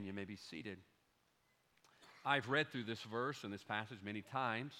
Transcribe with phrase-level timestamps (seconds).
[0.00, 0.06] begin.
[0.06, 0.78] You may be seated.
[2.24, 4.72] I've read through this verse and this passage many times,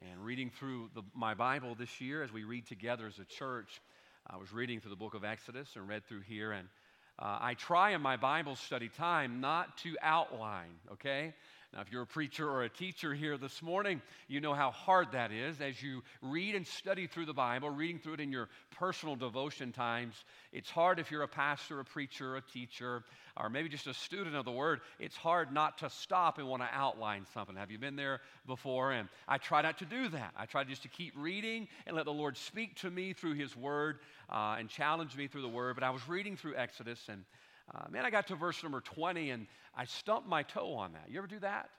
[0.00, 3.80] and reading through the, my Bible this year as we read together as a church,
[4.26, 6.68] I was reading through the book of Exodus and read through here, and
[7.18, 11.34] uh, I try in my Bible study time not to outline, okay?
[11.74, 15.12] Now, if you're a preacher or a teacher here this morning, you know how hard
[15.12, 18.48] that is as you read and study through the Bible, reading through it in your
[18.78, 20.14] personal devotion times.
[20.50, 23.04] It's hard if you're a pastor, a preacher, a teacher,
[23.36, 24.80] or maybe just a student of the Word.
[24.98, 27.56] It's hard not to stop and want to outline something.
[27.56, 28.92] Have you been there before?
[28.92, 30.32] And I try not to do that.
[30.38, 33.54] I try just to keep reading and let the Lord speak to me through His
[33.54, 33.98] Word
[34.30, 35.74] uh, and challenge me through the Word.
[35.74, 37.24] But I was reading through Exodus and
[37.74, 39.46] uh, man, I got to verse number 20 and
[39.76, 41.06] I stumped my toe on that.
[41.08, 41.70] You ever do that?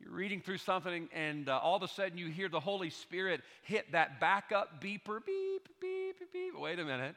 [0.00, 3.40] You're reading through something and uh, all of a sudden you hear the Holy Spirit
[3.62, 6.58] hit that backup beeper beep, beep, beep, beep.
[6.58, 7.16] Wait a minute.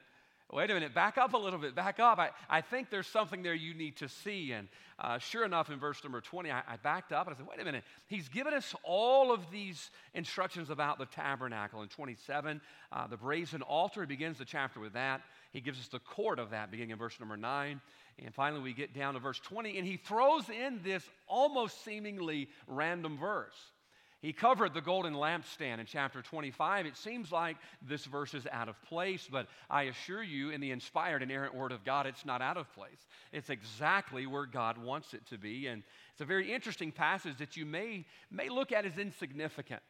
[0.52, 2.18] Wait a minute, back up a little bit, back up.
[2.18, 4.52] I, I think there's something there you need to see.
[4.54, 7.46] And uh, sure enough, in verse number 20, I, I, backed up and I said,
[7.48, 7.84] wait a minute.
[8.08, 11.84] He's given us all of these instructions about the tabernacle.
[11.84, 15.22] In 27, uh, the brazen altar, he begins the chapter with that.
[15.52, 17.82] He gives us the court of that, beginning in verse number 9.
[18.24, 22.50] And finally, we get down to verse 20, and he throws in this almost seemingly
[22.68, 23.56] random verse.
[24.22, 26.86] He covered the golden lampstand in chapter 25.
[26.86, 30.72] It seems like this verse is out of place, but I assure you, in the
[30.72, 33.08] inspired, and inerrant Word of God, it's not out of place.
[33.32, 35.68] It's exactly where God wants it to be.
[35.68, 39.82] And it's a very interesting passage that you may, may look at as insignificant.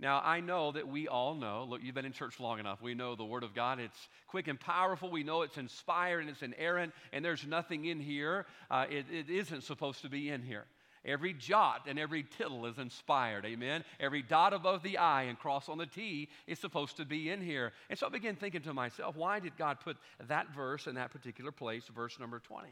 [0.00, 2.80] Now, I know that we all know, look, you've been in church long enough.
[2.80, 3.80] We know the Word of God.
[3.80, 5.10] It's quick and powerful.
[5.10, 8.46] We know it's inspired and it's inerrant, and there's nothing in here.
[8.70, 10.66] Uh, it, it isn't supposed to be in here.
[11.04, 13.44] Every jot and every tittle is inspired.
[13.44, 13.82] Amen.
[13.98, 17.40] Every dot above the I and cross on the T is supposed to be in
[17.40, 17.72] here.
[17.88, 21.10] And so I began thinking to myself, why did God put that verse in that
[21.10, 22.68] particular place, verse number 20?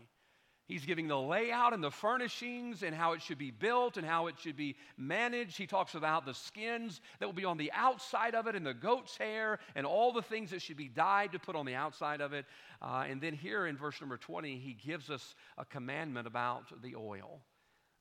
[0.67, 4.27] He's giving the layout and the furnishings and how it should be built and how
[4.27, 5.56] it should be managed.
[5.56, 8.75] He talks about the skins that will be on the outside of it and the
[8.75, 12.21] goat's hair and all the things that should be dyed to put on the outside
[12.21, 12.47] of it.
[12.82, 16.97] Uh, and then here in verse number 20, he gives us a commandment about the
[16.97, 17.41] oil.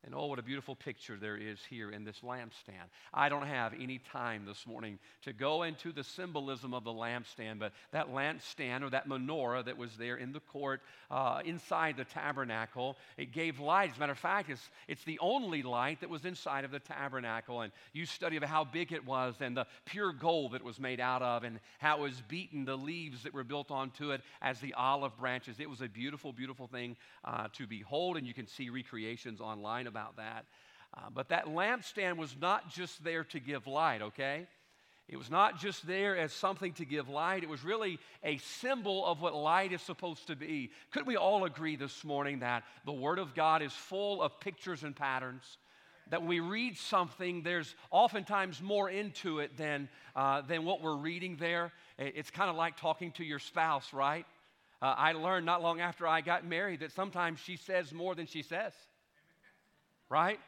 [0.06, 2.90] And oh, what a beautiful picture there is here in this lampstand.
[3.12, 7.58] I don't have any time this morning to go into the symbolism of the lampstand,
[7.58, 12.04] but that lampstand or that menorah that was there in the court uh, inside the
[12.04, 13.90] tabernacle, it gave light.
[13.90, 16.80] As a matter of fact, it's, it's the only light that was inside of the
[16.80, 17.62] tabernacle.
[17.62, 20.80] And you study of how big it was and the pure gold that it was
[20.80, 24.22] made out of and how it was beaten, the leaves that were built onto it
[24.44, 25.60] as the olive branches.
[25.60, 29.88] It was a beautiful, beautiful thing uh, to behold, and you can see recreations online
[29.96, 30.46] about that.
[30.94, 34.46] Uh, but that lampstand was not just there to give light, okay?
[35.08, 39.06] It was not just there as something to give light, it was really a symbol
[39.06, 40.72] of what light is supposed to be.
[40.92, 44.84] Could we all agree this morning that the Word of God is full of pictures
[44.84, 45.58] and patterns?
[46.10, 50.98] That when we read something, there's oftentimes more into it than, uh, than what we're
[50.98, 51.72] reading there.
[51.98, 54.26] It's kind of like talking to your spouse, right?
[54.82, 58.28] Uh, I learned not long after I got married that sometimes she says more than
[58.28, 58.74] she says
[60.10, 60.40] right?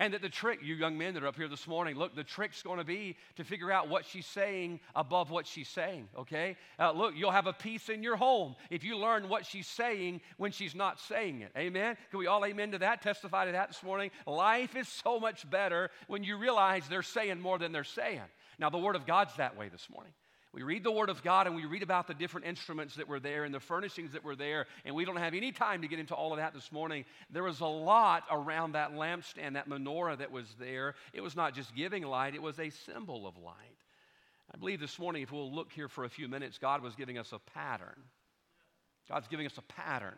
[0.00, 2.24] And that the trick, you young men that are up here this morning, look, the
[2.24, 6.56] trick's going to be to figure out what she's saying above what she's saying, okay?
[6.80, 10.20] Uh, look, you'll have a peace in your home if you learn what she's saying
[10.36, 11.52] when she's not saying it.
[11.56, 11.96] Amen?
[12.10, 13.02] Can we all amen to that?
[13.02, 14.10] Testify to that this morning?
[14.26, 18.20] Life is so much better when you realize they're saying more than they're saying.
[18.58, 20.12] Now, the Word of God's that way this morning.
[20.54, 23.18] We read the Word of God and we read about the different instruments that were
[23.18, 25.98] there and the furnishings that were there, and we don't have any time to get
[25.98, 27.04] into all of that this morning.
[27.28, 30.94] There was a lot around that lampstand, that menorah that was there.
[31.12, 33.54] It was not just giving light, it was a symbol of light.
[34.54, 37.18] I believe this morning, if we'll look here for a few minutes, God was giving
[37.18, 38.04] us a pattern.
[39.08, 40.14] God's giving us a pattern.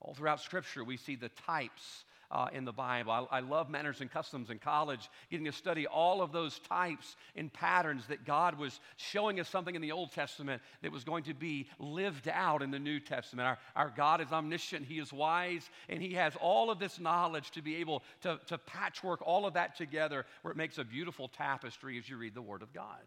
[0.00, 3.12] All throughout Scripture, we see the types uh, in the Bible.
[3.12, 7.16] I, I love manners and customs in college, getting to study all of those types
[7.36, 11.24] and patterns that God was showing us something in the Old Testament that was going
[11.24, 13.46] to be lived out in the New Testament.
[13.46, 17.50] Our, our God is omniscient, He is wise, and He has all of this knowledge
[17.52, 21.28] to be able to, to patchwork all of that together where it makes a beautiful
[21.28, 23.00] tapestry as you read the Word of God.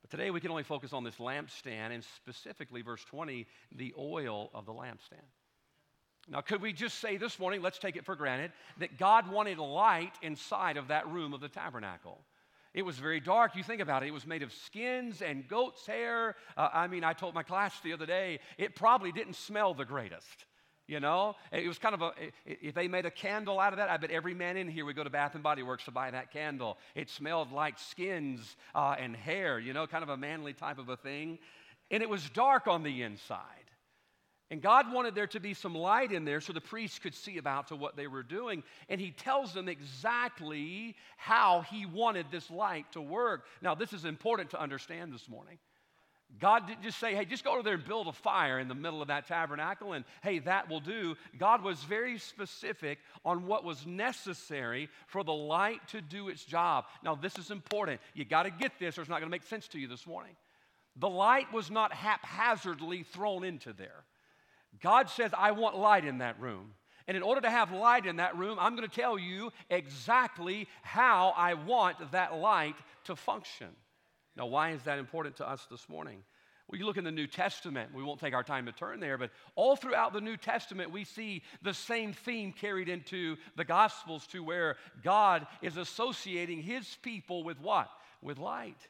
[0.00, 4.50] But today we can only focus on this lampstand and specifically, verse 20, the oil
[4.54, 5.28] of the lampstand.
[6.28, 9.58] Now, could we just say this morning, let's take it for granted, that God wanted
[9.58, 12.18] light inside of that room of the tabernacle?
[12.72, 13.54] It was very dark.
[13.54, 16.34] You think about it, it was made of skins and goat's hair.
[16.56, 19.84] Uh, I mean, I told my class the other day, it probably didn't smell the
[19.84, 20.46] greatest.
[20.86, 22.12] You know, it was kind of a,
[22.44, 24.96] if they made a candle out of that, I bet every man in here would
[24.96, 26.76] go to Bath and Body Works to buy that candle.
[26.94, 30.90] It smelled like skins uh, and hair, you know, kind of a manly type of
[30.90, 31.38] a thing.
[31.90, 33.63] And it was dark on the inside.
[34.50, 37.38] And God wanted there to be some light in there so the priests could see
[37.38, 38.62] about to what they were doing.
[38.88, 43.46] And he tells them exactly how he wanted this light to work.
[43.62, 45.58] Now, this is important to understand this morning.
[46.40, 48.74] God didn't just say, hey, just go over there and build a fire in the
[48.74, 51.16] middle of that tabernacle, and hey, that will do.
[51.38, 56.86] God was very specific on what was necessary for the light to do its job.
[57.04, 58.00] Now, this is important.
[58.14, 60.06] You got to get this, or it's not going to make sense to you this
[60.06, 60.34] morning.
[60.96, 64.04] The light was not haphazardly thrown into there.
[64.80, 66.72] God says, I want light in that room.
[67.06, 70.68] And in order to have light in that room, I'm going to tell you exactly
[70.82, 73.68] how I want that light to function.
[74.36, 76.22] Now, why is that important to us this morning?
[76.66, 79.18] Well, you look in the New Testament, we won't take our time to turn there,
[79.18, 84.26] but all throughout the New Testament, we see the same theme carried into the Gospels
[84.28, 87.90] to where God is associating his people with what?
[88.22, 88.88] With light.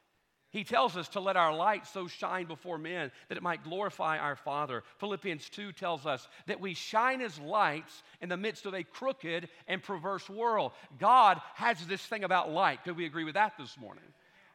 [0.55, 4.19] He tells us to let our light so shine before men that it might glorify
[4.19, 4.85] our Father.
[4.99, 9.49] Philippians 2 tells us that we shine as lights in the midst of a crooked
[9.67, 10.71] and perverse world.
[11.01, 12.85] God has this thing about light.
[12.85, 14.05] Could we agree with that this morning?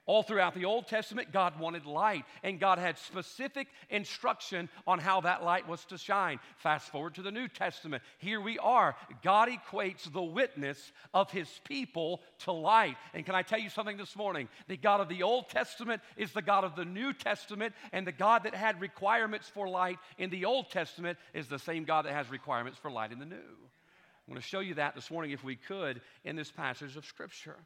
[0.10, 5.22] All throughout the Old Testament, God wanted light, and God had specific instruction on how
[5.22, 6.40] that light was to shine.
[6.58, 8.02] Fast forward to the New Testament.
[8.18, 8.96] Here we are.
[9.22, 12.96] God equates the witness of his people to light.
[13.14, 14.50] And can I tell you something this morning?
[14.68, 18.12] The God of the Old Testament is the God of the New Testament, and the
[18.12, 22.14] God that had requirements for light in the Old Testament is the same God that
[22.14, 23.36] has requirements for light in the New.
[23.36, 27.06] I'm going to show you that this morning, if we could, in this passage of
[27.06, 27.58] Scripture.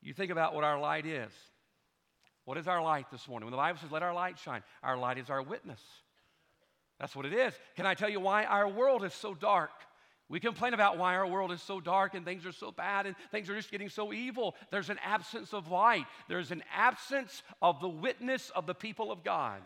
[0.00, 1.32] You think about what our light is.
[2.44, 3.46] What is our light this morning?
[3.46, 5.80] When the Bible says, let our light shine, our light is our witness.
[6.98, 7.54] That's what it is.
[7.76, 9.70] Can I tell you why our world is so dark?
[10.28, 13.14] We complain about why our world is so dark and things are so bad and
[13.30, 14.54] things are just getting so evil.
[14.70, 19.24] There's an absence of light, there's an absence of the witness of the people of
[19.24, 19.60] God.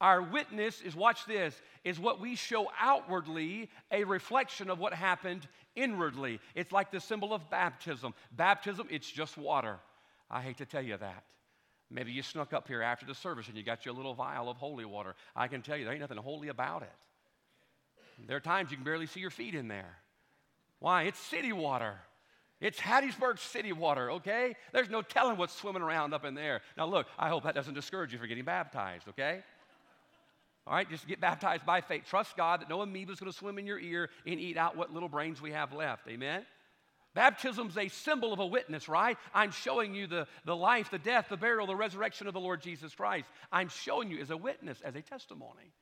[0.00, 5.46] Our witness is, watch this, is what we show outwardly, a reflection of what happened
[5.76, 6.40] inwardly.
[6.54, 8.14] It's like the symbol of baptism.
[8.32, 9.78] Baptism, it's just water.
[10.30, 11.24] I hate to tell you that.
[11.90, 14.56] Maybe you snuck up here after the service and you got your little vial of
[14.56, 15.16] holy water.
[15.34, 16.92] I can tell you, there ain't nothing holy about it.
[18.26, 19.96] There are times you can barely see your feet in there.
[20.78, 21.04] Why?
[21.04, 21.96] It's city water.
[22.60, 24.54] It's Hattiesburg city water, okay?
[24.72, 26.60] There's no telling what's swimming around up in there.
[26.76, 29.42] Now, look, I hope that doesn't discourage you from getting baptized, okay?
[30.66, 32.04] All right, just get baptized by faith.
[32.06, 34.76] Trust God that no amoeba is going to swim in your ear and eat out
[34.76, 36.06] what little brains we have left.
[36.06, 36.44] Amen?
[37.14, 39.16] Baptism's a symbol of a witness, right?
[39.34, 42.62] I'm showing you the, the life, the death, the burial, the resurrection of the Lord
[42.62, 43.26] Jesus Christ.
[43.50, 45.72] I'm showing you as a witness, as a testimony.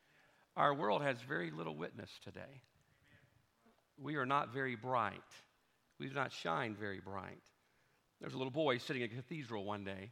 [0.57, 2.63] Our world has very little witness today.
[4.01, 5.21] We are not very bright.
[5.99, 7.43] We do not shine very bright.
[8.21, 10.11] There's a little boy sitting in a cathedral one day.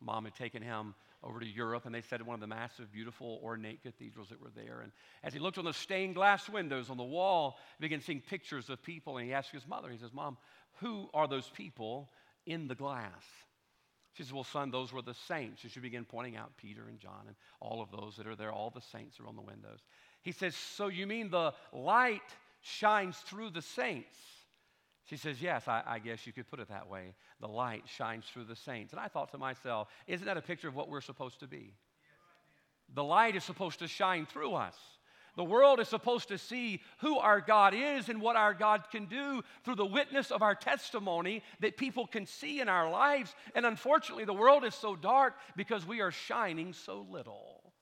[0.00, 0.94] Mom had taken him
[1.24, 4.52] over to Europe, and they said one of the massive, beautiful, ornate cathedrals that were
[4.54, 4.80] there.
[4.82, 4.92] And
[5.22, 8.68] as he looked on the stained glass windows on the wall, he began seeing pictures
[8.68, 10.36] of people, and he asked his mother, he says, Mom,
[10.80, 12.10] who are those people
[12.46, 13.24] in the glass?
[14.12, 15.62] She says, Well, son, those were the saints.
[15.62, 18.52] And she began pointing out Peter and John and all of those that are there,
[18.52, 19.80] all the saints are on the windows.
[20.22, 22.22] He says, So you mean the light
[22.60, 24.16] shines through the saints?
[25.04, 27.14] She says, Yes, I, I, guess you could put it that way.
[27.40, 28.92] The light shines through the saints.
[28.92, 31.74] And I thought to myself, Isn't that a picture of what we're supposed to be?
[32.94, 34.76] The light is supposed to shine through us.
[35.36, 39.06] The world is supposed to see who our God is and what our God can
[39.06, 43.34] do through the witness of our testimony that people can see in our lives.
[43.54, 47.72] And unfortunately, the world is so dark because we are shining so little.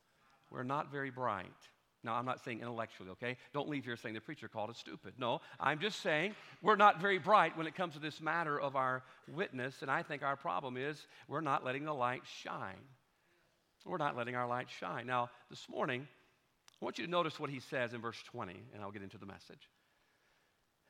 [0.50, 1.46] We're not very bright.
[2.04, 3.36] Now, I'm not saying intellectually, okay?
[3.54, 5.14] Don't leave here saying the preacher called us stupid.
[5.18, 8.74] No, I'm just saying we're not very bright when it comes to this matter of
[8.74, 9.82] our witness.
[9.82, 12.80] And I think our problem is we're not letting the light shine.
[13.84, 15.06] We're not letting our light shine.
[15.06, 16.06] Now, this morning,
[16.80, 19.18] I want you to notice what he says in verse 20, and I'll get into
[19.18, 19.68] the message.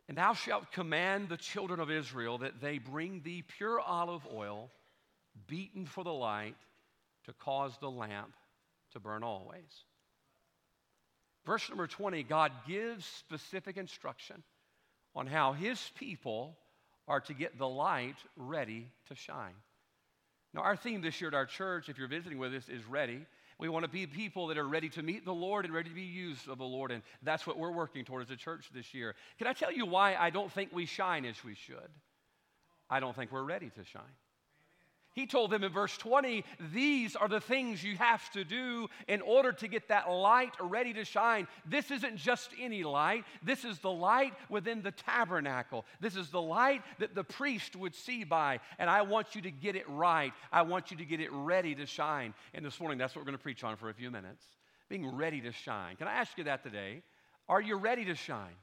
[0.08, 4.70] And thou shalt command the children of Israel that they bring thee pure olive oil,
[5.46, 6.56] beaten for the light,
[7.26, 8.32] to cause the lamp
[8.92, 9.84] to burn always.
[11.44, 14.42] Verse number 20, God gives specific instruction
[15.14, 16.56] on how his people
[17.08, 19.54] are to get the light ready to shine.
[20.54, 23.24] Now, our theme this year at our church, if you're visiting with us, is ready.
[23.58, 25.94] We want to be people that are ready to meet the Lord and ready to
[25.94, 26.90] be used of the Lord.
[26.90, 29.14] And that's what we're working toward as a church this year.
[29.38, 31.90] Can I tell you why I don't think we shine as we should?
[32.90, 34.02] I don't think we're ready to shine.
[35.14, 39.20] He told them in verse 20, These are the things you have to do in
[39.20, 41.46] order to get that light ready to shine.
[41.66, 43.24] This isn't just any light.
[43.42, 45.84] This is the light within the tabernacle.
[46.00, 48.60] This is the light that the priest would see by.
[48.78, 50.32] And I want you to get it right.
[50.50, 52.32] I want you to get it ready to shine.
[52.54, 54.44] And this morning, that's what we're going to preach on for a few minutes.
[54.88, 55.96] being ready to shine.
[55.96, 57.02] Can I ask you that today?
[57.48, 58.56] Are you ready to shine?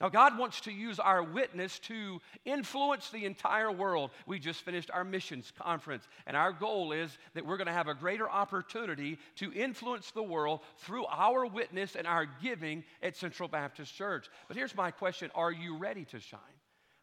[0.00, 4.12] Now, God wants to use our witness to influence the entire world.
[4.26, 7.88] We just finished our missions conference, and our goal is that we're going to have
[7.88, 13.48] a greater opportunity to influence the world through our witness and our giving at Central
[13.48, 14.28] Baptist Church.
[14.46, 16.40] But here's my question Are you ready to shine?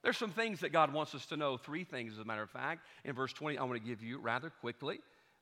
[0.02, 2.50] There's some things that God wants us to know, three things, as a matter of
[2.50, 2.86] fact.
[3.04, 5.00] In verse 20, I want to give you rather quickly,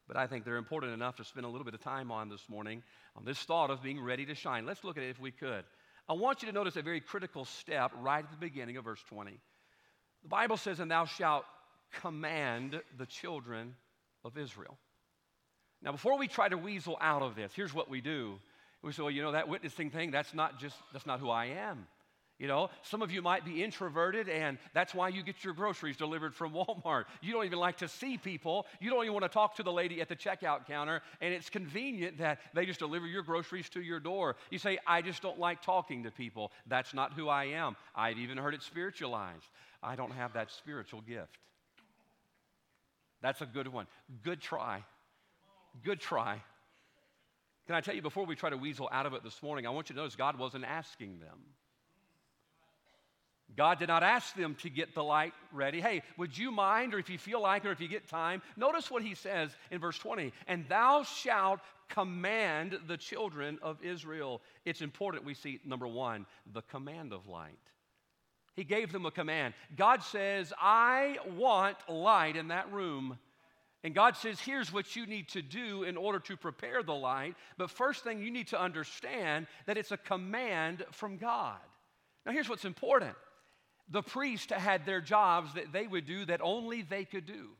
[0.07, 2.49] but I think they're important enough to spend a little bit of time on this
[2.49, 2.81] morning
[3.15, 4.65] on this thought of being ready to shine.
[4.65, 5.65] Let's look at it if we could.
[6.07, 9.03] I want you to notice a very critical step right at the beginning of verse
[9.09, 9.31] 20.
[10.23, 11.45] The Bible says, And thou shalt
[12.01, 13.75] command the children
[14.23, 14.77] of Israel.
[15.81, 18.39] Now, before we try to weasel out of this, here's what we do.
[18.81, 21.45] We say, well, you know, that witnessing thing, that's not just, that's not who I
[21.45, 21.87] am.
[22.43, 25.95] You know, some of you might be introverted, and that's why you get your groceries
[25.95, 27.05] delivered from Walmart.
[27.21, 28.65] You don't even like to see people.
[28.81, 31.49] You don't even want to talk to the lady at the checkout counter, and it's
[31.49, 34.35] convenient that they just deliver your groceries to your door.
[34.49, 36.51] You say, I just don't like talking to people.
[36.67, 37.77] That's not who I am.
[37.95, 39.47] I've even heard it spiritualized.
[39.81, 41.37] I don't have that spiritual gift.
[43.21, 43.87] That's a good one.
[44.21, 44.83] Good try.
[45.81, 46.41] Good try.
[47.67, 49.69] Can I tell you, before we try to weasel out of it this morning, I
[49.69, 51.39] want you to notice God wasn't asking them.
[53.55, 55.79] God did not ask them to get the light ready.
[55.79, 58.41] Hey, would you mind, or if you feel like it, or if you get time,
[58.57, 64.41] notice what he says in verse 20 and thou shalt command the children of Israel.
[64.65, 67.59] It's important we see, number one, the command of light.
[68.55, 69.53] He gave them a command.
[69.75, 73.17] God says, I want light in that room.
[73.83, 77.35] And God says, here's what you need to do in order to prepare the light.
[77.57, 81.59] But first thing, you need to understand that it's a command from God.
[82.25, 83.15] Now, here's what's important
[83.93, 87.51] the priest had their jobs that they would do that only they could do.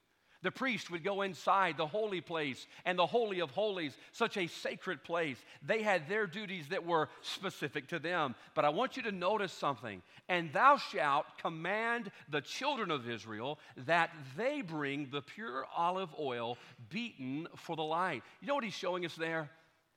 [0.41, 4.47] The priest would go inside the holy place and the Holy of Holies, such a
[4.47, 5.37] sacred place.
[5.65, 8.35] They had their duties that were specific to them.
[8.55, 10.01] But I want you to notice something.
[10.27, 16.57] And thou shalt command the children of Israel that they bring the pure olive oil
[16.89, 18.23] beaten for the light.
[18.41, 19.49] You know what he's showing us there?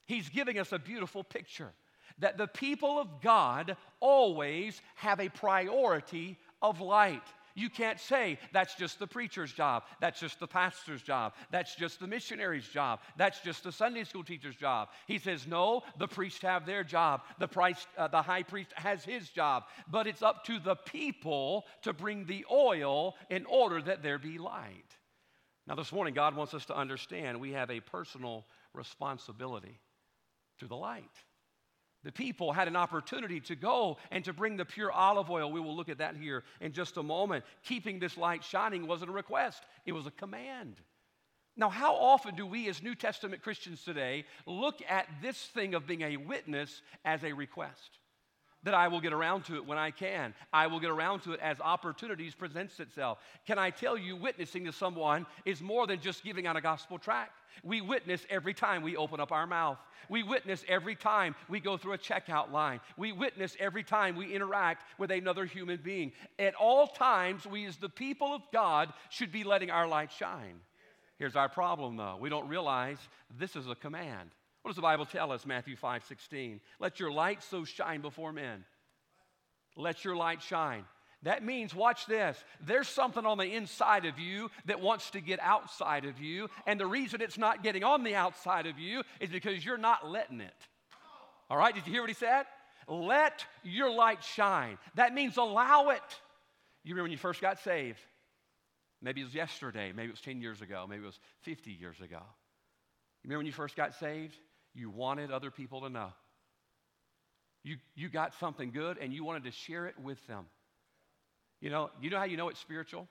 [0.05, 1.73] He's giving us a beautiful picture
[2.19, 7.23] that the people of God always have a priority of light.
[7.57, 11.99] You can't say that's just the preacher's job, that's just the pastor's job, that's just
[11.99, 14.89] the missionary's job, that's just the Sunday school teacher's job.
[15.07, 19.05] He says, no, the priests have their job, the, priest, uh, the high priest has
[19.05, 24.03] his job, but it's up to the people to bring the oil in order that
[24.03, 24.95] there be light.
[25.67, 28.45] Now, this morning, God wants us to understand we have a personal
[28.75, 29.81] responsibility
[30.59, 31.05] to the light
[32.07, 35.51] the people had an opportunity to go and to bring the pure olive oil.
[35.51, 37.45] We will look at that here in just a moment.
[37.65, 40.77] Keeping this light shining wasn't a request, it was a command.
[41.57, 45.89] Now, how often do we as New Testament Christians today look at this thing of
[45.89, 47.99] being a witness as a request?
[48.63, 50.35] That I will get around to it when I can.
[50.53, 53.19] I will get around to it as opportunities presents itself.
[53.47, 56.99] Can I tell you witnessing to someone is more than just giving out a gospel
[56.99, 57.33] tract.
[57.63, 59.79] We witness every time we open up our mouth.
[60.09, 62.81] We witness every time we go through a checkout line.
[62.97, 66.13] We witness every time we interact with another human being.
[66.39, 70.61] At all times, we as the people of God should be letting our light shine.
[71.19, 72.19] Here's our problem though.
[72.21, 72.99] We don't realize
[73.39, 74.31] this is a command.
[74.67, 75.47] What does the Bible tell us?
[75.47, 76.61] Matthew 5 16.
[76.81, 78.65] Let your light so shine before men.
[79.77, 80.85] Let your light shine.
[81.23, 85.39] That means, watch this, there's something on the inside of you that wants to get
[85.39, 86.49] outside of you.
[86.67, 90.11] And the reason it's not getting on the outside of you is because you're not
[90.11, 90.67] letting it.
[91.49, 92.47] All right, did you hear what he said?
[92.89, 94.79] Let your light shine.
[94.97, 96.03] That means allow it.
[96.83, 98.01] You remember when you first got saved?
[99.01, 102.01] Maybe it was yesterday, maybe it was 10 years ago, maybe it was 50 years
[102.01, 102.19] ago.
[103.23, 104.37] You remember when you first got saved?
[104.77, 106.13] You wanted other people to know.
[107.65, 110.45] You, you got something good and you wanted to share it with them.
[111.61, 113.09] You know, you know how you know it's spiritual?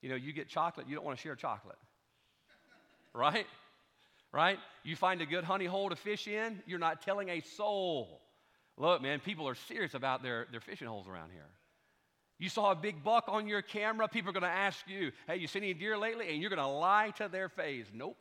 [0.00, 1.76] You know, you get chocolate, you don't want to share chocolate.
[3.12, 3.46] Right?
[4.32, 4.58] Right?
[4.82, 8.20] You find a good honey hole to fish in, you're not telling a soul.
[8.76, 11.46] Look, man, people are serious about their, their fishing holes around here.
[12.40, 15.36] You saw a big buck on your camera, people are going to ask you, hey,
[15.36, 16.32] you seen any deer lately?
[16.32, 17.86] And you're going to lie to their face.
[17.94, 18.16] Nope.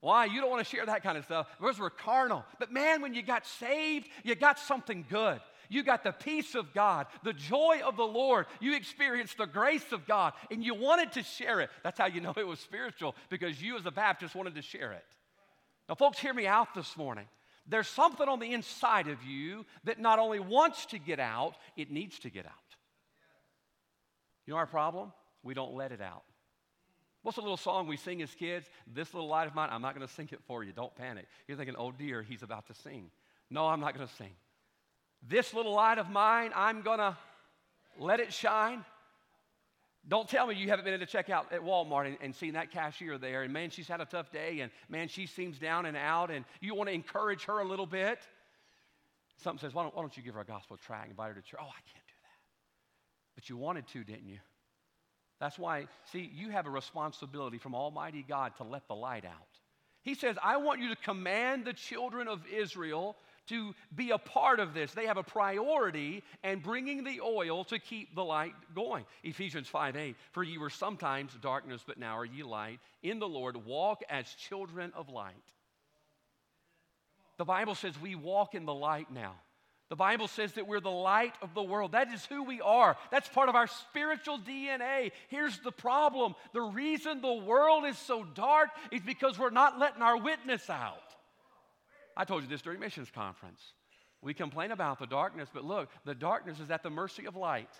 [0.00, 0.24] Why?
[0.24, 1.46] You don't want to share that kind of stuff.
[1.60, 2.44] Those were carnal.
[2.58, 5.40] But man, when you got saved, you got something good.
[5.68, 8.46] You got the peace of God, the joy of the Lord.
[8.60, 11.70] You experienced the grace of God, and you wanted to share it.
[11.84, 14.92] That's how you know it was spiritual, because you as a Baptist wanted to share
[14.92, 15.04] it.
[15.88, 17.26] Now, folks, hear me out this morning.
[17.68, 21.92] There's something on the inside of you that not only wants to get out, it
[21.92, 22.52] needs to get out.
[24.44, 25.12] You know our problem?
[25.44, 26.24] We don't let it out.
[27.22, 28.66] What's a little song we sing as kids?
[28.86, 30.72] This little light of mine, I'm not going to sing it for you.
[30.72, 31.26] Don't panic.
[31.46, 33.10] You're thinking, oh dear, he's about to sing.
[33.50, 34.32] No, I'm not going to sing.
[35.28, 37.16] This little light of mine, I'm going to
[37.98, 38.84] let it shine.
[40.08, 42.54] Don't tell me you haven't been in to check out at Walmart and, and, seen
[42.54, 45.84] that cashier there, and man, she's had a tough day, and man, she seems down
[45.84, 48.18] and out, and you want to encourage her a little bit.
[49.42, 51.42] Something says, why don't, why don't you give her a gospel tract, invite her to
[51.42, 51.60] church?
[51.62, 52.38] Oh, I can't do that.
[53.34, 54.38] But you wanted to, didn't you?
[55.40, 59.32] That's why, see, you have a responsibility from Almighty God to let the light out.
[60.02, 63.16] He says, I want you to command the children of Israel
[63.48, 64.92] to be a part of this.
[64.92, 69.04] They have a priority and bringing the oil to keep the light going.
[69.24, 72.78] Ephesians 5 8, for ye were sometimes darkness, but now are ye light.
[73.02, 75.34] In the Lord, walk as children of light.
[77.38, 79.34] The Bible says we walk in the light now.
[79.90, 81.92] The Bible says that we're the light of the world.
[81.92, 82.96] That is who we are.
[83.10, 85.10] That's part of our spiritual DNA.
[85.28, 90.00] Here's the problem the reason the world is so dark is because we're not letting
[90.00, 90.94] our witness out.
[92.16, 93.60] I told you this during missions conference.
[94.22, 97.70] We complain about the darkness, but look, the darkness is at the mercy of light.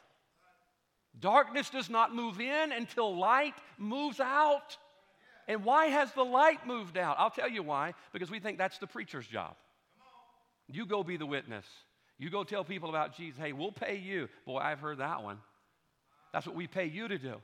[1.20, 4.76] Darkness does not move in until light moves out.
[5.46, 7.16] And why has the light moved out?
[7.20, 7.94] I'll tell you why.
[8.12, 9.54] Because we think that's the preacher's job.
[10.66, 11.66] You go be the witness.
[12.20, 13.40] You go tell people about Jesus.
[13.40, 14.28] Hey, we'll pay you.
[14.44, 15.38] Boy, I've heard that one.
[16.34, 17.36] That's what we pay you to do.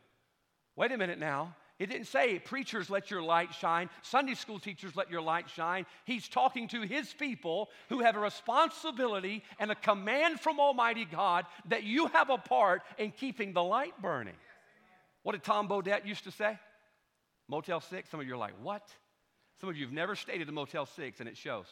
[0.76, 1.56] Wait a minute now.
[1.78, 3.88] It didn't say, preachers, let your light shine.
[4.02, 5.86] Sunday school teachers, let your light shine.
[6.04, 11.46] He's talking to his people who have a responsibility and a command from Almighty God
[11.70, 14.36] that you have a part in keeping the light burning.
[15.22, 16.58] What did Tom Bodett used to say?
[17.48, 18.10] Motel 6?
[18.10, 18.86] Some of you are like, what?
[19.58, 21.66] Some of you have never stayed at a Motel 6, and it shows.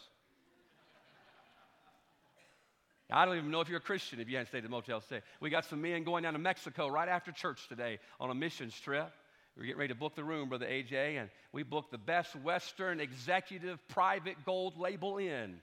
[3.14, 5.24] I don't even know if you're a Christian if you haven't stayed at Motel 6.
[5.40, 8.74] We got some men going down to Mexico right after church today on a missions
[8.80, 9.08] trip.
[9.56, 12.98] We're getting ready to book the room, Brother AJ, and we booked the best Western
[12.98, 15.60] executive private gold label inn.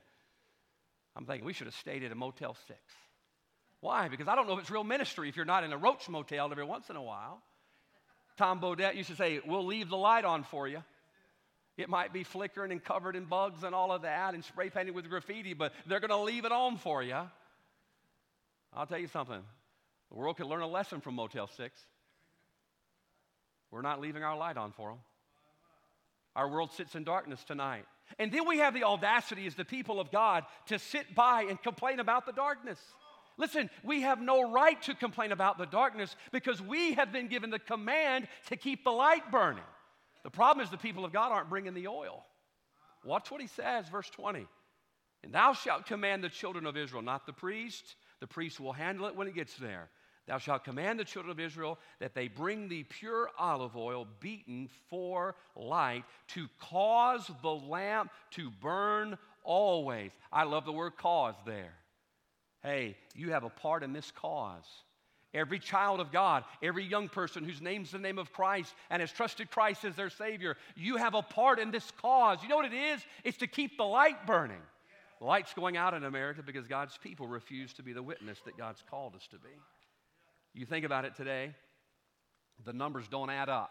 [1.13, 2.79] I'm thinking we should have stayed at a Motel 6.
[3.81, 4.08] Why?
[4.08, 6.50] Because I don't know if it's real ministry if you're not in a roach motel
[6.50, 7.41] every once in a while.
[8.38, 10.82] Tom Bodett used to say, We'll leave the light on for you.
[11.76, 14.95] It might be flickering and covered in bugs and all of that and spray painted
[14.95, 17.19] with graffiti, but they're going to leave it on for you.
[18.73, 19.41] I'll tell you something.
[20.10, 21.81] The world could learn a lesson from Motel 6.
[23.71, 24.99] We're not leaving our light on for them.
[26.36, 27.86] Our world sits in darkness tonight.
[28.19, 31.62] And then we have the audacity as the people of God to sit by and
[31.62, 32.79] complain about the darkness.
[33.38, 37.49] Listen, we have no right to complain about the darkness because we have been given
[37.49, 39.63] the command to keep the light burning.
[40.23, 42.25] The problem is the people of God aren't bringing the oil.
[43.03, 44.45] Watch what he says, verse 20.
[45.23, 47.95] And thou shalt command the children of Israel, not the priest.
[48.21, 49.89] The priest will handle it when it gets there.
[50.27, 54.69] Thou shalt command the children of Israel that they bring thee pure olive oil beaten
[54.89, 60.12] for light to cause the lamp to burn always.
[60.31, 61.73] I love the word cause there.
[62.62, 64.65] Hey, you have a part in this cause.
[65.34, 69.12] Every child of God, every young person whose name's the name of Christ and has
[69.12, 72.43] trusted Christ as their Savior, you have a part in this cause.
[72.43, 73.01] You know what it is?
[73.23, 74.62] It's to keep the light burning.
[75.21, 78.84] Light's going out in America because God's people refuse to be the witness that God's
[78.89, 79.49] called us to be.
[80.55, 81.53] You think about it today,
[82.65, 83.69] the numbers don't add up.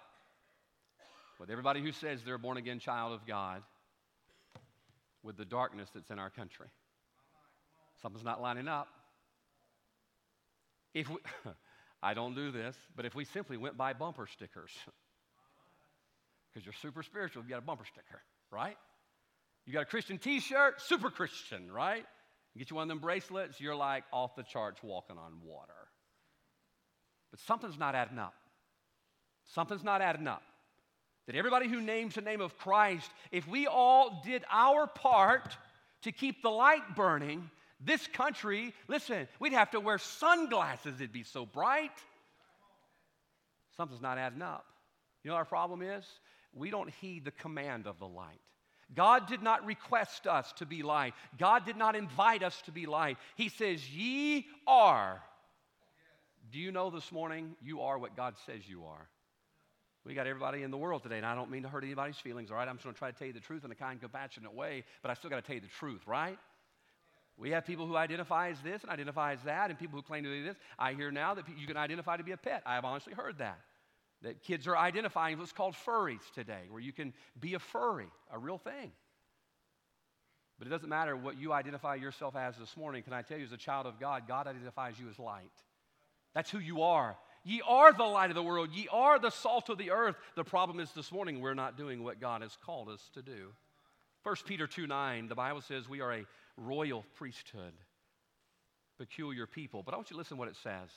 [1.40, 3.62] With everybody who says they're a born again child of God,
[5.24, 6.68] with the darkness that's in our country,
[8.00, 8.86] something's not lining up.
[10.94, 11.16] If we,
[12.02, 14.70] I don't do this, but if we simply went by bumper stickers,
[16.52, 18.76] because you're super spiritual, you got a bumper sticker, right?
[19.70, 22.04] You got a Christian t shirt, super Christian, right?
[22.54, 25.72] You get you one of them bracelets, you're like off the charts walking on water.
[27.30, 28.34] But something's not adding up.
[29.44, 30.42] Something's not adding up.
[31.28, 35.56] That everybody who names the name of Christ, if we all did our part
[36.02, 37.48] to keep the light burning,
[37.80, 41.92] this country, listen, we'd have to wear sunglasses, it'd be so bright.
[43.76, 44.66] Something's not adding up.
[45.22, 46.04] You know our problem is?
[46.52, 48.40] We don't heed the command of the light.
[48.94, 51.14] God did not request us to be light.
[51.38, 53.18] God did not invite us to be light.
[53.36, 55.22] He says, Ye are.
[56.50, 59.08] Do you know this morning you are what God says you are?
[60.04, 62.50] We got everybody in the world today, and I don't mean to hurt anybody's feelings,
[62.50, 62.66] all right?
[62.66, 64.84] I'm just going to try to tell you the truth in a kind, compassionate way,
[65.02, 66.38] but I still got to tell you the truth, right?
[67.36, 70.24] We have people who identify as this and identify as that, and people who claim
[70.24, 70.56] to be this.
[70.78, 72.62] I hear now that you can identify to be a pet.
[72.64, 73.58] I have honestly heard that.
[74.22, 78.38] That kids are identifying what's called furries today, where you can be a furry, a
[78.38, 78.92] real thing.
[80.58, 83.02] But it doesn't matter what you identify yourself as this morning.
[83.02, 85.50] Can I tell you, as a child of God, God identifies you as light.
[86.34, 87.16] That's who you are.
[87.44, 88.68] Ye are the light of the world.
[88.72, 90.16] Ye are the salt of the earth.
[90.36, 93.52] The problem is this morning we're not doing what God has called us to do.
[94.22, 96.26] 1 Peter 2 9, the Bible says we are a
[96.58, 97.72] royal priesthood,
[98.98, 99.82] peculiar people.
[99.82, 100.90] But I want you to listen to what it says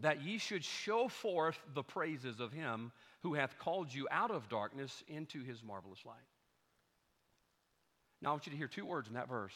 [0.00, 4.48] that ye should show forth the praises of him who hath called you out of
[4.48, 6.16] darkness into his marvelous light.
[8.20, 9.54] Now I want you to hear two words in that verse.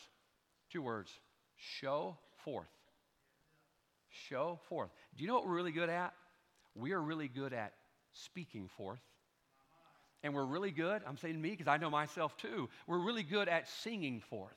[0.70, 1.10] Two words
[1.56, 2.66] show forth.
[4.28, 4.90] Show forth.
[5.16, 6.12] Do you know what we're really good at?
[6.74, 7.72] We are really good at
[8.12, 9.00] speaking forth.
[10.22, 13.48] And we're really good, I'm saying me because I know myself too, we're really good
[13.48, 14.56] at singing forth.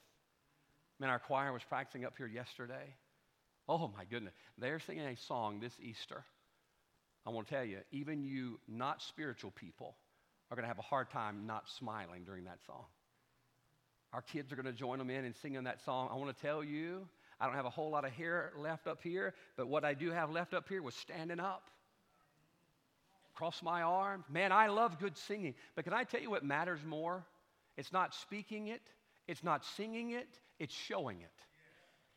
[0.99, 2.95] Man, our choir was practicing up here yesterday.
[3.69, 4.33] Oh my goodness.
[4.57, 6.23] They're singing a song this Easter.
[7.25, 9.95] I want to tell you, even you not spiritual people
[10.49, 12.85] are going to have a hard time not smiling during that song.
[14.11, 16.09] Our kids are going to join them in and singing that song.
[16.11, 17.07] I want to tell you,
[17.39, 20.09] I don't have a whole lot of hair left up here, but what I do
[20.09, 21.69] have left up here was standing up.
[23.35, 24.25] Cross my arms.
[24.31, 25.53] Man, I love good singing.
[25.75, 27.23] But can I tell you what matters more?
[27.77, 28.81] It's not speaking it,
[29.27, 30.27] it's not singing it,
[30.57, 31.29] it's showing it.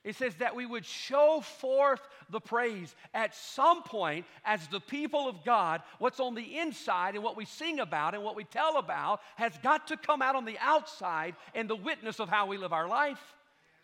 [0.04, 5.28] It says that we would show forth the praise at some point as the people
[5.28, 5.82] of God.
[5.98, 9.56] What's on the inside and what we sing about and what we tell about has
[9.58, 12.88] got to come out on the outside and the witness of how we live our
[12.88, 13.20] life.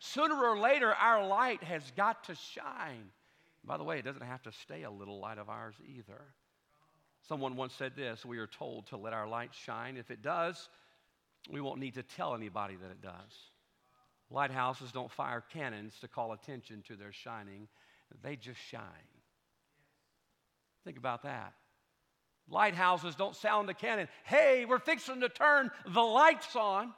[0.00, 3.11] Sooner or later, our light has got to shine.
[3.64, 6.22] By the way, it doesn't have to stay a little light of ours either.
[7.28, 9.96] Someone once said this We are told to let our light shine.
[9.96, 10.68] If it does,
[11.50, 13.47] we won't need to tell anybody that it does.
[14.31, 17.69] Lighthouses don't fire cannons to call attention to their shining,
[18.23, 18.83] they just shine.
[20.85, 21.55] Think about that.
[22.51, 24.09] Lighthouses don't sound the cannon.
[24.25, 26.93] Hey, we're fixing to turn the lights on.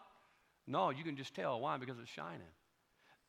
[0.66, 1.60] No, you can just tell.
[1.60, 1.76] Why?
[1.76, 2.40] Because it's shining.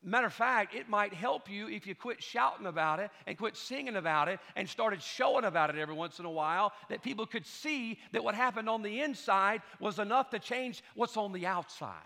[0.04, 3.56] Matter of fact, it might help you if you quit shouting about it and quit
[3.56, 7.24] singing about it and started showing about it every once in a while, that people
[7.24, 11.46] could see that what happened on the inside was enough to change what's on the
[11.46, 12.02] outside.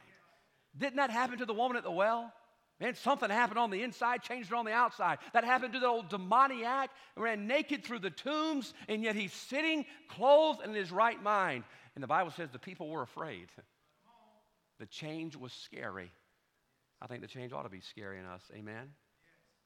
[0.78, 2.32] Didn't that happen to the woman at the well?
[2.80, 5.18] Man, something happened on the inside, changed it on the outside.
[5.32, 9.86] That happened to the old demoniac, ran naked through the tombs, and yet he's sitting
[10.08, 11.64] clothed and in his right mind.
[11.94, 13.48] And the Bible says the people were afraid.
[14.78, 16.10] The change was scary.
[17.00, 18.42] I think the change ought to be scary in us.
[18.54, 18.90] Amen?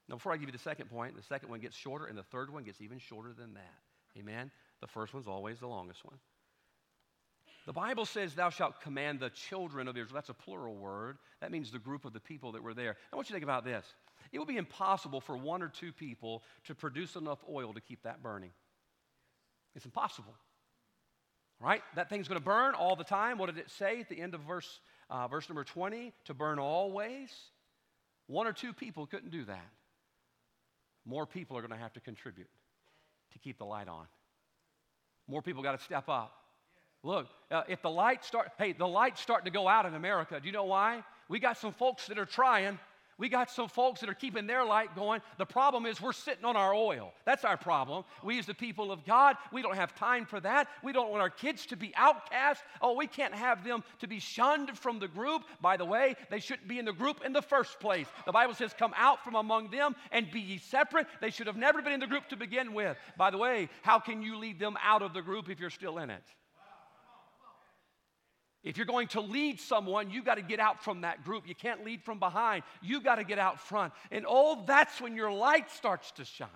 [0.07, 2.23] Now, before I give you the second point, the second one gets shorter, and the
[2.23, 4.17] third one gets even shorter than that.
[4.17, 4.51] Amen?
[4.79, 6.17] The first one's always the longest one.
[7.65, 10.15] The Bible says, Thou shalt command the children of Israel.
[10.15, 11.17] That's a plural word.
[11.41, 12.95] That means the group of the people that were there.
[13.11, 13.85] I want you to think about this.
[14.31, 18.03] It would be impossible for one or two people to produce enough oil to keep
[18.03, 18.51] that burning.
[19.75, 20.33] It's impossible.
[21.59, 21.83] Right?
[21.95, 23.37] That thing's going to burn all the time.
[23.37, 26.13] What did it say at the end of verse, uh, verse number 20?
[26.25, 27.29] To burn always.
[28.25, 29.69] One or two people couldn't do that.
[31.05, 32.49] More people are going to have to contribute
[33.33, 34.07] to keep the light on.
[35.27, 36.33] More people got to step up.
[37.03, 40.39] Look, uh, if the lights start, hey, the lights starting to go out in America.
[40.39, 41.03] Do you know why?
[41.29, 42.77] We got some folks that are trying.
[43.17, 45.21] We got some folks that are keeping their light going.
[45.37, 47.13] The problem is we're sitting on our oil.
[47.23, 48.03] That's our problem.
[48.23, 50.67] We, as the people of God, we don't have time for that.
[50.83, 52.63] We don't want our kids to be outcast.
[52.81, 55.43] Oh, we can't have them to be shunned from the group.
[55.61, 58.07] By the way, they shouldn't be in the group in the first place.
[58.25, 61.05] The Bible says, Come out from among them and be ye separate.
[61.19, 62.97] They should have never been in the group to begin with.
[63.17, 65.99] By the way, how can you lead them out of the group if you're still
[65.99, 66.23] in it?
[68.63, 71.47] If you're going to lead someone, you got to get out from that group.
[71.47, 72.63] You can't lead from behind.
[72.81, 73.93] You got to get out front.
[74.11, 76.47] And oh, that's when your light starts to shine.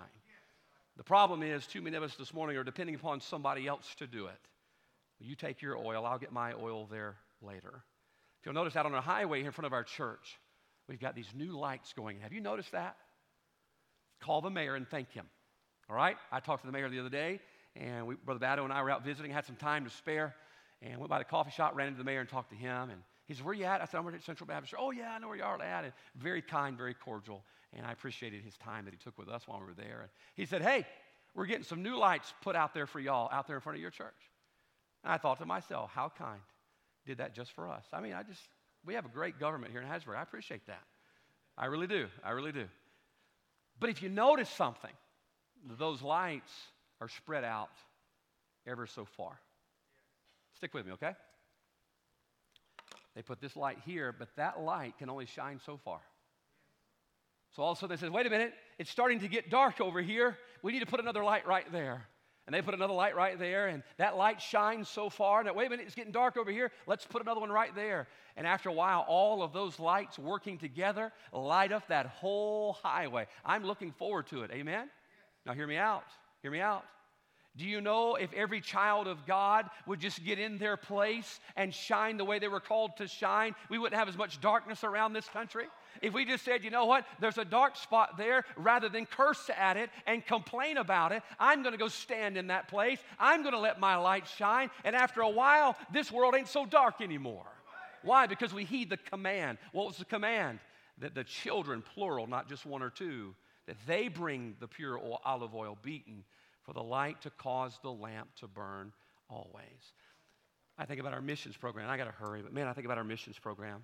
[0.96, 4.06] The problem is, too many of us this morning are depending upon somebody else to
[4.06, 4.38] do it.
[5.18, 7.82] You take your oil, I'll get my oil there later.
[8.40, 10.38] If you'll notice out on the highway in front of our church,
[10.88, 12.20] we've got these new lights going.
[12.20, 12.96] Have you noticed that?
[14.20, 15.26] Call the mayor and thank him.
[15.90, 16.16] All right?
[16.30, 17.40] I talked to the mayor the other day,
[17.74, 20.34] and we, Brother Bado and I were out visiting, had some time to spare
[20.82, 22.90] and went by the coffee shop, ran into the mayor and talked to him.
[22.90, 23.80] And he said, Where you at?
[23.80, 24.74] I said, I'm at Central Baptist.
[24.78, 25.84] Oh, yeah, I know where you are at.
[25.84, 27.42] And very kind, very cordial.
[27.72, 30.00] And I appreciated his time that he took with us while we were there.
[30.02, 30.86] And he said, Hey,
[31.34, 33.82] we're getting some new lights put out there for y'all out there in front of
[33.82, 34.30] your church.
[35.04, 36.40] And I thought to myself, How kind.
[37.06, 37.84] Did that just for us.
[37.92, 38.40] I mean, I just,
[38.84, 40.16] we have a great government here in Hattiesburg.
[40.16, 40.82] I appreciate that.
[41.56, 42.08] I really do.
[42.24, 42.66] I really do.
[43.78, 44.90] But if you notice something,
[45.78, 46.52] those lights
[47.00, 47.70] are spread out
[48.66, 49.38] ever so far.
[50.56, 51.12] Stick with me, okay?
[53.14, 56.00] They put this light here, but that light can only shine so far.
[57.54, 59.80] So all of a sudden they said, wait a minute, it's starting to get dark
[59.80, 60.36] over here.
[60.62, 62.06] We need to put another light right there.
[62.46, 65.42] And they put another light right there, and that light shines so far.
[65.42, 66.70] Now, wait a minute, it's getting dark over here.
[66.86, 68.06] Let's put another one right there.
[68.36, 73.26] And after a while, all of those lights working together light up that whole highway.
[73.44, 74.52] I'm looking forward to it.
[74.52, 74.88] Amen?
[75.44, 76.04] Now, hear me out.
[76.40, 76.84] Hear me out.
[77.56, 81.72] Do you know if every child of God would just get in their place and
[81.72, 85.14] shine the way they were called to shine, we wouldn't have as much darkness around
[85.14, 85.64] this country?
[86.02, 89.48] If we just said, you know what, there's a dark spot there, rather than curse
[89.56, 92.98] at it and complain about it, I'm to go stand in that place.
[93.18, 94.70] I'm to let my light shine.
[94.84, 97.46] And after a while, this world ain't so dark anymore.
[98.02, 98.26] Why?
[98.26, 99.56] Because we heed the command.
[99.72, 100.58] What was the command?
[100.98, 103.34] That the children, plural, not just one or two,
[103.66, 106.24] that they bring the pure olive oil beaten
[106.66, 108.92] for the light to cause the lamp to burn
[109.30, 109.94] always.
[110.76, 111.88] I think about our missions program.
[111.88, 113.82] I got to hurry, but man, I think about our missions program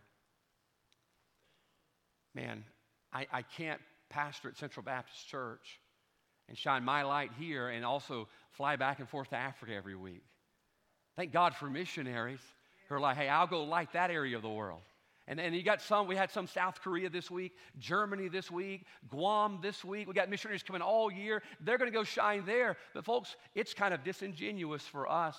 [2.34, 2.64] man,
[3.12, 5.80] I, I can't pastor at Central Baptist Church
[6.48, 10.22] and shine my light here and also fly back and forth to Africa every week.
[11.16, 12.40] Thank God for missionaries
[12.88, 14.82] who are like, hey, I'll go light that area of the world.
[15.28, 18.86] And then you got some, we had some South Korea this week, Germany this week,
[19.08, 20.08] Guam this week.
[20.08, 21.42] We got missionaries coming all year.
[21.60, 22.76] They're going to go shine there.
[22.92, 25.36] But folks, it's kind of disingenuous for us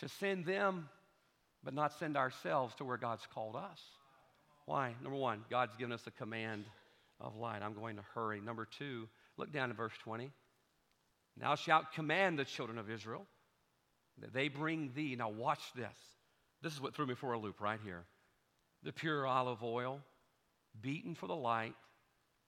[0.00, 0.90] to send them,
[1.64, 3.80] but not send ourselves to where God's called us.
[4.66, 4.94] Why?
[5.02, 6.64] Number one, God's given us the command
[7.18, 7.62] of light.
[7.62, 8.40] I'm going to hurry.
[8.40, 10.30] Number two, look down at verse 20.
[11.38, 13.26] Thou shalt command the children of Israel
[14.20, 15.16] that they bring thee.
[15.16, 15.96] Now watch this.
[16.62, 18.04] This is what threw me for a loop right here.
[18.86, 20.00] The pure olive oil,
[20.80, 21.74] beaten for the light,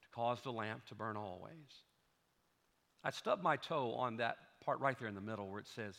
[0.01, 1.83] to cause the lamp to burn always.
[3.03, 5.95] I stubbed my toe on that part right there in the middle where it says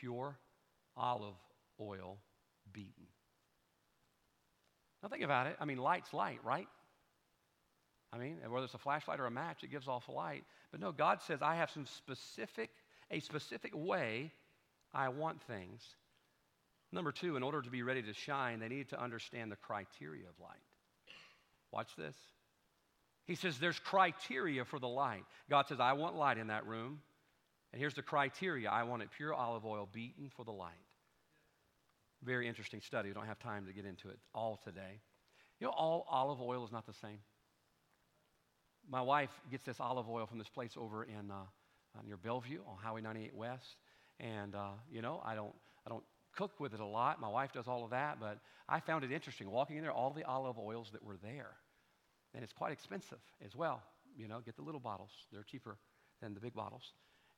[0.00, 0.36] pure
[0.96, 1.36] olive
[1.80, 2.18] oil
[2.72, 3.06] beaten.
[5.00, 5.56] Now think about it.
[5.60, 6.66] I mean, light's light, right?
[8.12, 10.42] I mean, whether it's a flashlight or a match, it gives off light.
[10.72, 12.70] But no, God says, I have some specific,
[13.12, 14.32] a specific way
[14.92, 15.84] I want things.
[16.90, 20.24] Number two, in order to be ready to shine, they need to understand the criteria
[20.28, 20.56] of light.
[21.70, 22.16] Watch this.
[23.26, 25.24] He says there's criteria for the light.
[25.50, 27.00] God says, I want light in that room.
[27.72, 30.72] And here's the criteria I want it pure olive oil beaten for the light.
[32.24, 33.10] Very interesting study.
[33.10, 35.00] We don't have time to get into it all today.
[35.60, 37.18] You know, all olive oil is not the same.
[38.90, 41.44] My wife gets this olive oil from this place over in uh,
[42.06, 43.76] near Bellevue on Highway 98 West,
[44.18, 45.54] and uh, you know, I don't,
[45.86, 46.04] I don't
[46.38, 47.20] cook with it a lot.
[47.20, 49.92] My wife does all of that, but I found it interesting walking in there.
[49.92, 51.50] All the olive oils that were there,
[52.32, 53.82] and it's quite expensive as well.
[54.16, 55.76] You know, get the little bottles; they're cheaper
[56.22, 56.92] than the big bottles.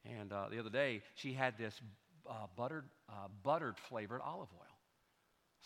[0.04, 1.80] And uh, the other day, she had this
[2.28, 4.78] uh, buttered, uh, buttered flavored olive oil.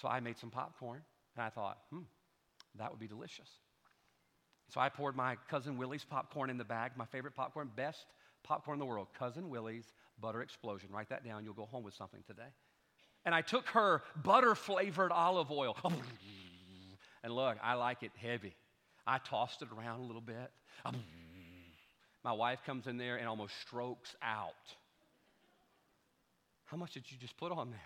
[0.01, 1.03] So I made some popcorn,
[1.37, 2.03] and I thought, hmm,
[2.79, 3.49] that would be delicious.
[4.71, 8.07] So I poured my Cousin Willie's popcorn in the bag, my favorite popcorn, best
[8.43, 10.89] popcorn in the world, Cousin Willie's Butter Explosion.
[10.93, 12.51] Write that down, you'll go home with something today.
[13.25, 15.77] And I took her butter flavored olive oil.
[17.23, 18.55] And look, I like it heavy.
[19.07, 20.51] I tossed it around a little bit.
[22.23, 24.53] My wife comes in there and almost strokes out.
[26.67, 27.81] How much did you just put on there?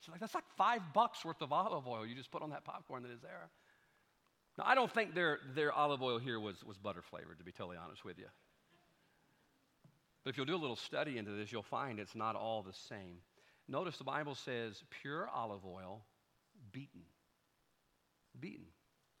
[0.00, 2.64] She's like, that's like five bucks worth of olive oil you just put on that
[2.64, 3.48] popcorn that is there.
[4.58, 7.52] Now, I don't think their, their olive oil here was, was butter flavored, to be
[7.52, 8.26] totally honest with you.
[10.22, 12.72] But if you'll do a little study into this, you'll find it's not all the
[12.88, 13.18] same.
[13.68, 16.04] Notice the Bible says pure olive oil
[16.72, 17.02] beaten.
[18.38, 18.66] Beaten.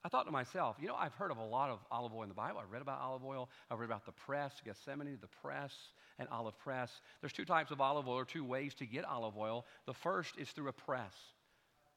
[0.04, 2.28] I thought to myself, you know, I've heard of a lot of olive oil in
[2.28, 2.60] the Bible.
[2.62, 3.48] I've read about olive oil.
[3.68, 5.72] I've read about the press, Gethsemane, the press,
[6.20, 6.92] and olive press.
[7.20, 9.66] There's two types of olive oil, or two ways to get olive oil.
[9.86, 11.12] The first is through a press.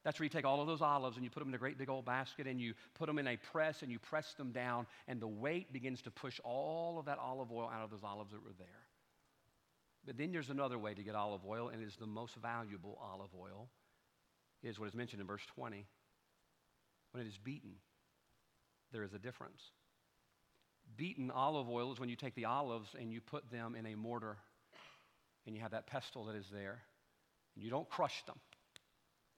[0.04, 1.78] That's where you take all of those olives and you put them in a great
[1.78, 4.88] big old basket and you put them in a press and you press them down,
[5.08, 8.32] and the weight begins to push all of that olive oil out of those olives
[8.32, 8.88] that were there.
[10.06, 12.98] But then there's another way to get olive oil, and it is the most valuable
[13.02, 13.70] olive oil,
[14.64, 15.86] is what is mentioned in verse 20.
[17.12, 17.72] When it is beaten,
[18.92, 19.62] there is a difference.
[20.98, 23.96] Beaten olive oil is when you take the olives and you put them in a
[23.96, 24.38] mortar
[25.46, 26.82] and you have that pestle that is there.
[27.56, 28.38] And you don't crush them.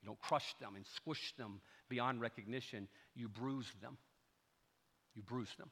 [0.01, 2.87] You don't crush them and squish them beyond recognition.
[3.15, 3.97] You bruise them.
[5.13, 5.69] You bruise them.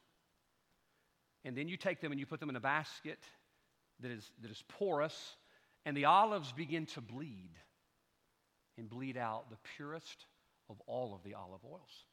[1.44, 3.18] And then you take them and you put them in a basket
[4.02, 5.36] that is, that is porous,
[5.84, 7.50] and the olives begin to bleed
[8.78, 10.26] and bleed out the purest
[10.68, 12.04] of all of the olive oils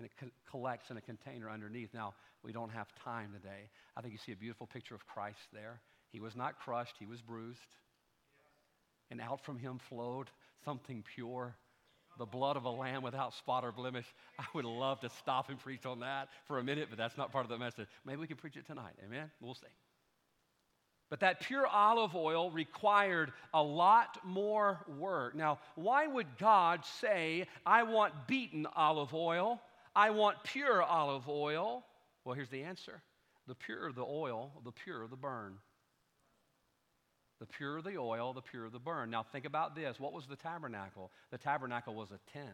[0.00, 1.92] and it co- collects in a container underneath.
[1.92, 3.68] Now, we don't have time today.
[3.96, 5.80] I think you see a beautiful picture of Christ there.
[6.10, 7.76] He was not crushed, he was bruised.
[9.10, 10.30] And out from him flowed
[10.64, 11.54] something pure
[12.18, 14.06] the blood of a lamb without spot or blemish.
[14.38, 17.32] I would love to stop and preach on that for a minute, but that's not
[17.32, 17.86] part of the message.
[18.04, 18.94] Maybe we can preach it tonight.
[19.04, 19.30] Amen?
[19.40, 19.66] We'll see.
[21.10, 25.34] But that pure olive oil required a lot more work.
[25.34, 29.60] Now, why would God say, I want beaten olive oil
[29.94, 31.84] I want pure olive oil.
[32.24, 33.02] Well, here's the answer
[33.46, 35.54] the purer the oil, the purer the burn.
[37.40, 39.10] The purer the oil, the purer the burn.
[39.10, 39.98] Now think about this.
[39.98, 41.10] What was the tabernacle?
[41.30, 42.48] The tabernacle was a tent.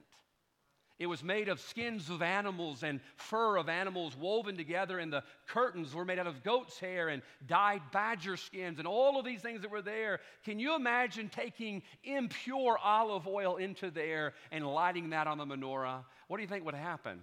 [0.98, 5.24] It was made of skins of animals and fur of animals woven together, and the
[5.46, 9.42] curtains were made out of goat's hair and dyed badger skins, and all of these
[9.42, 10.20] things that were there.
[10.44, 16.04] Can you imagine taking impure olive oil into there and lighting that on the menorah?
[16.28, 17.22] What do you think would happen?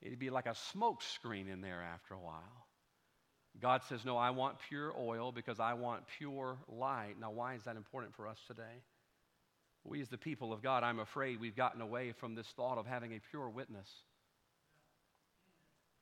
[0.00, 2.68] It'd be like a smoke screen in there after a while.
[3.60, 7.14] God says, No, I want pure oil because I want pure light.
[7.20, 8.82] Now, why is that important for us today?
[9.88, 12.86] We, as the people of God, I'm afraid we've gotten away from this thought of
[12.86, 13.88] having a pure witness.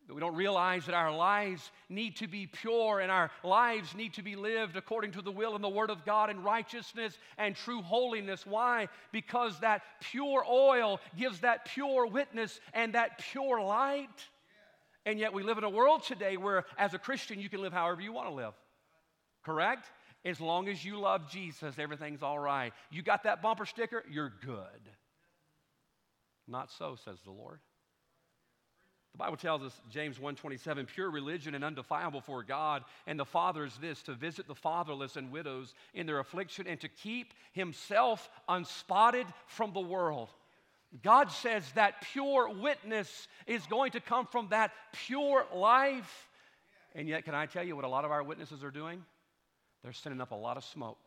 [0.09, 4.15] That we don't realize that our lives need to be pure and our lives need
[4.15, 7.55] to be lived according to the will and the Word of God in righteousness and
[7.55, 8.45] true holiness.
[8.47, 8.89] Why?
[9.13, 14.29] Because that pure oil gives that pure witness and that pure light.
[15.05, 17.73] And yet we live in a world today where, as a Christian, you can live
[17.73, 18.55] however you want to live.
[19.45, 19.89] Correct?
[20.27, 22.73] As long as you love Jesus, everything's all right.
[22.91, 24.91] You got that bumper sticker, you're good.
[26.49, 27.61] Not so, says the Lord.
[29.13, 33.65] The Bible tells us, James 1:27, pure religion and undefiled before God, and the Father
[33.65, 38.29] is this, to visit the fatherless and widows in their affliction and to keep himself
[38.49, 40.29] unspotted from the world.
[41.03, 46.29] God says that pure witness is going to come from that pure life.
[46.97, 49.05] And yet, can I tell you what a lot of our witnesses are doing?
[49.87, 50.99] They're sending up a lot of smoke.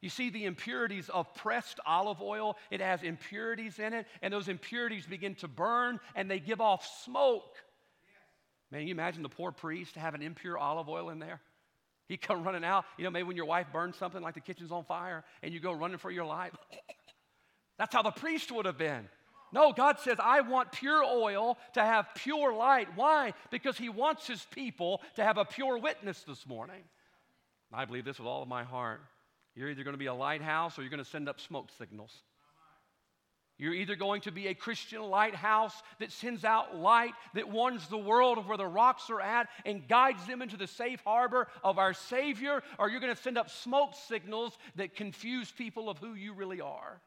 [0.00, 4.48] You see, the impurities of pressed olive oil, it has impurities in it, and those
[4.48, 7.54] impurities begin to burn and they give off smoke.
[8.72, 11.40] Man, you imagine the poor priest having impure olive oil in there?
[12.08, 12.86] He come running out.
[12.98, 15.60] You know, maybe when your wife burns something like the kitchen's on fire and you
[15.60, 16.52] go running for your life.
[17.78, 19.08] That's how the priest would have been.
[19.52, 22.88] No, God says, I want pure oil to have pure light.
[22.96, 23.32] Why?
[23.52, 26.82] Because He wants His people to have a pure witness this morning.
[27.74, 29.00] I believe this with all of my heart.
[29.54, 32.12] You're either going to be a lighthouse or you're going to send up smoke signals.
[33.56, 37.98] You're either going to be a Christian lighthouse that sends out light, that warns the
[37.98, 41.78] world of where the rocks are at and guides them into the safe harbor of
[41.78, 46.14] our Savior, or you're going to send up smoke signals that confuse people of who
[46.14, 47.00] you really are.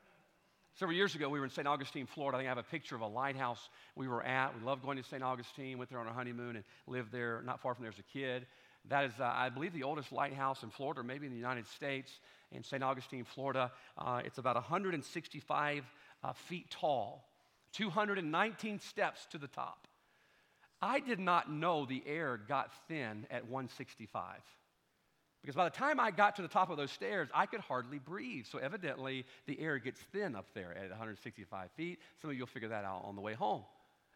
[0.75, 1.67] Several years ago, we were in St.
[1.67, 2.38] Augustine, Florida.
[2.38, 4.58] I think I have a picture of a lighthouse we were at.
[4.58, 5.23] We loved going to St.
[5.23, 8.03] Augustine, went there on a honeymoon, and lived there not far from there as a
[8.03, 8.45] kid.
[8.89, 11.67] That is, uh, I believe, the oldest lighthouse in Florida, or maybe in the United
[11.67, 12.19] States,
[12.52, 12.84] in St.
[12.84, 13.71] Augustine, Florida.
[13.97, 15.84] Uh, it's about 165
[16.23, 17.28] uh, feet tall,
[17.73, 19.88] 219 steps to the top.
[20.82, 24.38] I did not know the air got thin at 165.
[25.41, 28.00] Because by the time I got to the top of those stairs, I could hardly
[28.00, 28.45] breathe.
[28.45, 32.00] So evidently, the air gets thin up there at 165 feet.
[32.21, 33.63] Some of you will figure that out on the way home.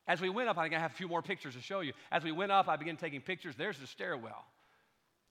[0.07, 1.93] As we went up, I think I have a few more pictures to show you.
[2.11, 3.55] As we went up, I began taking pictures.
[3.55, 4.45] There's the stairwell.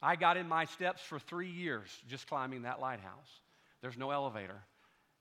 [0.02, 3.28] I got in my steps for three years just climbing that lighthouse.
[3.82, 4.62] There's no elevator.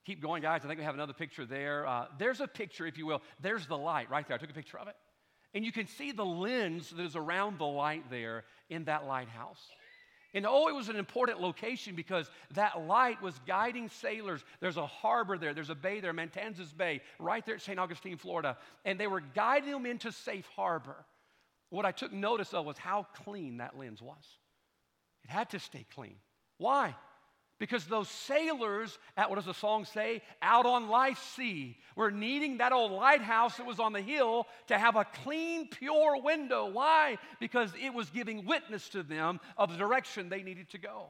[0.05, 0.61] Keep going, guys.
[0.63, 1.85] I think we have another picture there.
[1.85, 3.21] Uh, there's a picture, if you will.
[3.41, 4.35] There's the light right there.
[4.35, 4.95] I took a picture of it.
[5.53, 9.61] And you can see the lens that is around the light there in that lighthouse.
[10.33, 14.43] And oh, it was an important location because that light was guiding sailors.
[14.59, 17.79] There's a harbor there, there's a bay there, Matanzas Bay, right there at St.
[17.79, 18.57] Augustine, Florida.
[18.85, 21.03] And they were guiding them into safe harbor.
[21.71, 24.23] What I took notice of was how clean that lens was.
[25.23, 26.15] It had to stay clean.
[26.57, 26.95] Why?
[27.59, 30.21] Because those sailors, at what does the song say?
[30.41, 34.77] Out on life's sea, were needing that old lighthouse that was on the hill to
[34.77, 36.69] have a clean, pure window.
[36.69, 37.17] Why?
[37.41, 41.07] Because it was giving witness to them of the direction they needed to go.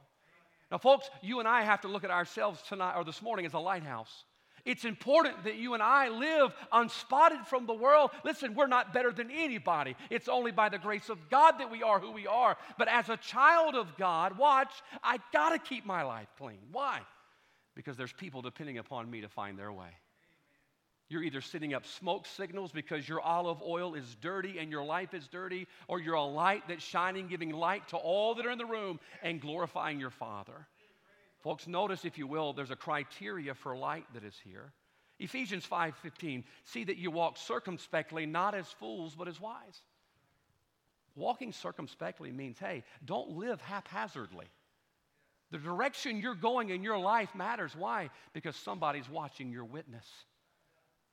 [0.72, 3.54] Now, folks, you and I have to look at ourselves tonight or this morning as
[3.54, 4.26] a lighthouse.
[4.70, 8.12] It's important that you and I live unspotted from the world.
[8.24, 9.96] Listen, we're not better than anybody.
[10.12, 12.56] It's only by the grace of God that we are who we are.
[12.78, 14.72] But as a child of God, watch,
[15.04, 16.60] I got to keep my life clean.
[16.72, 17.00] Why?
[17.74, 19.90] Because there's people depending upon me to find their way.
[21.08, 25.16] You're either sending up smoke signals because your olive oil is dirty and your life
[25.16, 28.60] is dirty, or you're a light that's shining, giving light to all that are in
[28.60, 30.68] the room and glorifying your Father.
[31.42, 34.74] Folks, notice, if you will, there's a criteria for light that is here.
[35.20, 39.82] Ephesians 5:15, see that you walk circumspectly, not as fools, but as wise.
[41.16, 44.48] Walking circumspectly means, hey, don't live haphazardly.
[45.52, 47.76] The direction you're going in your life matters.
[47.76, 48.10] Why?
[48.34, 50.06] Because somebody's watching your witness.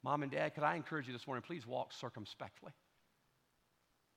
[0.02, 2.72] Mom and dad, could I encourage you this morning, please walk circumspectly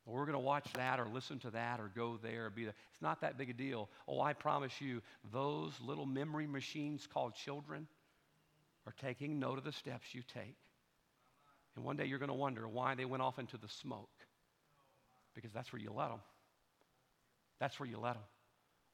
[0.05, 2.73] we're going to watch that or listen to that or go there or be there.
[2.91, 3.89] It's not that big a deal.
[4.07, 7.87] Oh, I promise you, those little memory machines called children
[8.87, 10.55] are taking note of the steps you take.
[11.75, 14.09] And one day you're going to wonder why they went off into the smoke.
[15.35, 16.21] Because that's where you let them.
[17.59, 18.23] That's where you let them.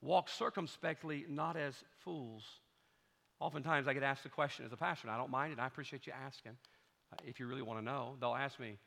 [0.01, 2.43] Walk circumspectly, not as fools.
[3.39, 5.59] Oftentimes I get asked the question as a pastor, and I don't mind it.
[5.59, 6.51] I appreciate you asking.
[7.13, 8.77] Uh, if you really want to know, they'll ask me,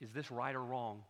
[0.00, 1.02] is this right or wrong?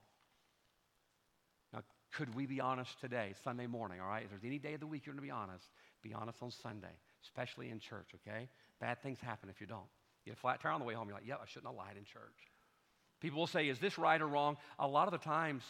[2.13, 4.25] Could we be honest today, Sunday morning, all right?
[4.25, 5.65] If there's any day of the week you're going to be honest,
[6.03, 6.95] be honest on Sunday,
[7.25, 8.49] especially in church, okay?
[8.81, 9.87] Bad things happen if you don't.
[10.25, 11.77] You get a flat tire on the way home, you're like, yep, I shouldn't have
[11.77, 12.51] lied in church.
[13.21, 14.57] People will say, is this right or wrong?
[14.79, 15.63] A lot of the times,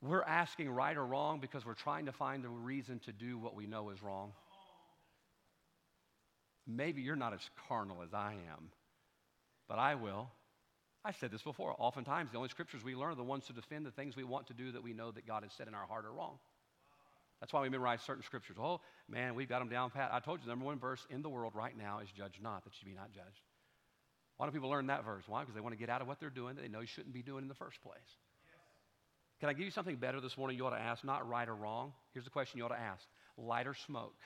[0.00, 3.54] we're asking right or wrong because we're trying to find a reason to do what
[3.54, 4.32] we know is wrong.
[6.66, 8.70] Maybe you're not as carnal as I am,
[9.68, 10.30] but I will.
[11.06, 11.72] I said this before.
[11.78, 14.48] Oftentimes, the only scriptures we learn are the ones to defend the things we want
[14.48, 16.38] to do that we know that God has said in our heart are wrong.
[17.38, 18.56] That's why we memorize certain scriptures.
[18.60, 20.10] Oh, man, we've got them down pat.
[20.12, 22.64] I told you the number one verse in the world right now is judge not,
[22.64, 23.42] that you be not judged.
[24.36, 25.22] Why do people learn that verse?
[25.28, 25.42] Why?
[25.42, 27.14] Because they want to get out of what they're doing that they know you shouldn't
[27.14, 28.18] be doing in the first place.
[29.38, 31.04] Can I give you something better this morning you ought to ask?
[31.04, 31.92] Not right or wrong.
[32.14, 33.04] Here's the question you ought to ask
[33.38, 34.16] light or smoke?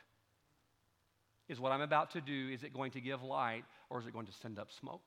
[1.48, 4.14] Is what I'm about to do, is it going to give light or is it
[4.14, 5.02] going to send up smoke?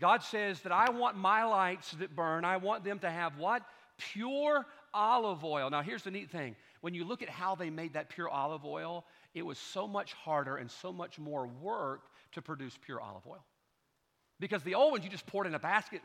[0.00, 3.62] God says that I want my lights that burn, I want them to have what?
[3.98, 5.68] Pure olive oil.
[5.70, 8.64] Now, here's the neat thing when you look at how they made that pure olive
[8.64, 13.26] oil, it was so much harder and so much more work to produce pure olive
[13.26, 13.44] oil.
[14.38, 16.00] Because the old ones, you just poured in a basket,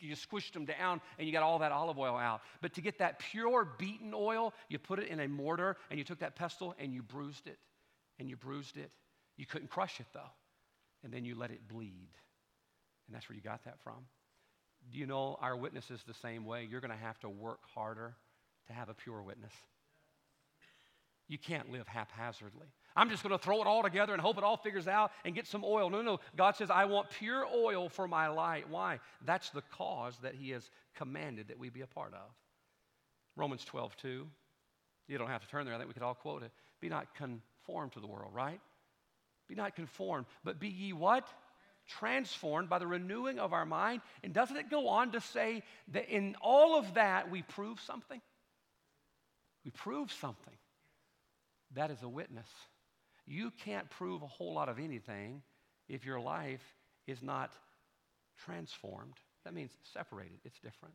[0.00, 2.42] you just squished them down, and you got all that olive oil out.
[2.62, 6.04] But to get that pure beaten oil, you put it in a mortar, and you
[6.04, 7.58] took that pestle and you bruised it.
[8.18, 8.92] And you bruised it.
[9.36, 10.30] You couldn't crush it, though.
[11.02, 12.10] And then you let it bleed.
[13.10, 14.06] And that's where you got that from.
[14.92, 16.64] Do you know our witness is the same way?
[16.70, 18.14] You're going to have to work harder
[18.68, 19.52] to have a pure witness.
[21.26, 22.68] You can't live haphazardly.
[22.94, 25.34] I'm just going to throw it all together and hope it all figures out and
[25.34, 25.90] get some oil.
[25.90, 26.20] No, no.
[26.36, 28.68] God says, I want pure oil for my light.
[28.68, 29.00] Why?
[29.24, 32.30] That's the cause that He has commanded that we be a part of.
[33.34, 34.26] Romans 12, 2.
[35.08, 35.74] You don't have to turn there.
[35.74, 36.52] I think we could all quote it.
[36.80, 38.60] Be not conformed to the world, right?
[39.48, 41.28] Be not conformed, but be ye what?
[41.98, 44.00] Transformed by the renewing of our mind.
[44.22, 45.62] And doesn't it go on to say
[45.92, 48.20] that in all of that we prove something?
[49.64, 50.54] We prove something.
[51.74, 52.48] That is a witness.
[53.26, 55.42] You can't prove a whole lot of anything
[55.88, 56.64] if your life
[57.06, 57.52] is not
[58.44, 59.14] transformed.
[59.44, 60.94] That means separated, it's different.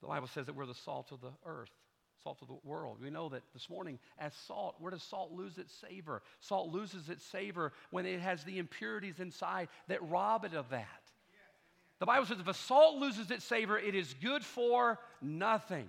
[0.00, 1.70] The Bible says that we're the salt of the earth,
[2.22, 2.98] salt of the world.
[3.02, 6.22] We know that this morning, as salt, where does salt lose its savor?
[6.40, 10.86] Salt loses its savor when it has the impurities inside that rob it of that.
[11.98, 15.88] The Bible says if a salt loses its savor, it is good for nothing.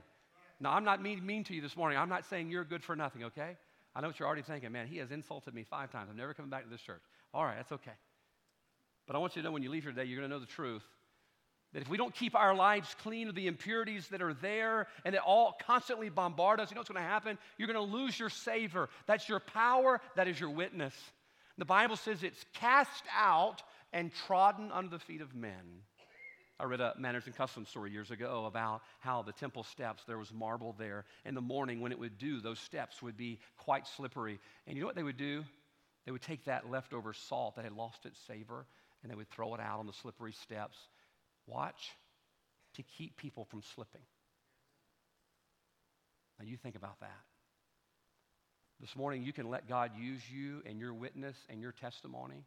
[0.60, 1.98] Now, I'm not mean, mean to you this morning.
[1.98, 3.58] I'm not saying you're good for nothing, okay?
[3.96, 6.10] I know what you're already thinking, man, he has insulted me five times.
[6.10, 7.02] I'm never coming back to this church.
[7.34, 7.92] All right, that's okay.
[9.06, 10.40] But I want you to know when you leave here today, you're going to know
[10.40, 10.84] the truth.
[11.74, 15.16] That if we don't keep our lives clean of the impurities that are there and
[15.16, 17.38] that all constantly bombard us, you know what's going to happen?
[17.58, 18.90] You're going to lose your savor.
[19.08, 20.94] That's your power, that is your witness.
[21.58, 25.82] The Bible says it's cast out and trodden under the feet of men.
[26.60, 30.20] I read a manners and customs story years ago about how the temple steps, there
[30.20, 31.06] was marble there.
[31.26, 34.40] In the morning, when it would dew, those steps would be quite slippery.
[34.68, 35.44] And you know what they would do?
[36.06, 38.66] They would take that leftover salt that had lost its savor
[39.02, 40.78] and they would throw it out on the slippery steps.
[41.48, 41.91] Watch
[42.76, 44.02] to keep people from slipping.
[46.39, 47.22] Now, you think about that.
[48.80, 52.44] This morning, you can let God use you and your witness and your testimony,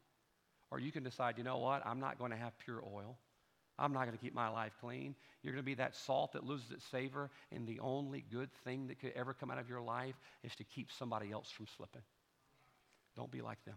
[0.69, 3.17] or you can decide, you know what, I'm not going to have pure oil.
[3.79, 5.15] I'm not going to keep my life clean.
[5.41, 8.87] You're going to be that salt that loses its savor, and the only good thing
[8.87, 12.01] that could ever come out of your life is to keep somebody else from slipping.
[13.15, 13.75] Don't be like them.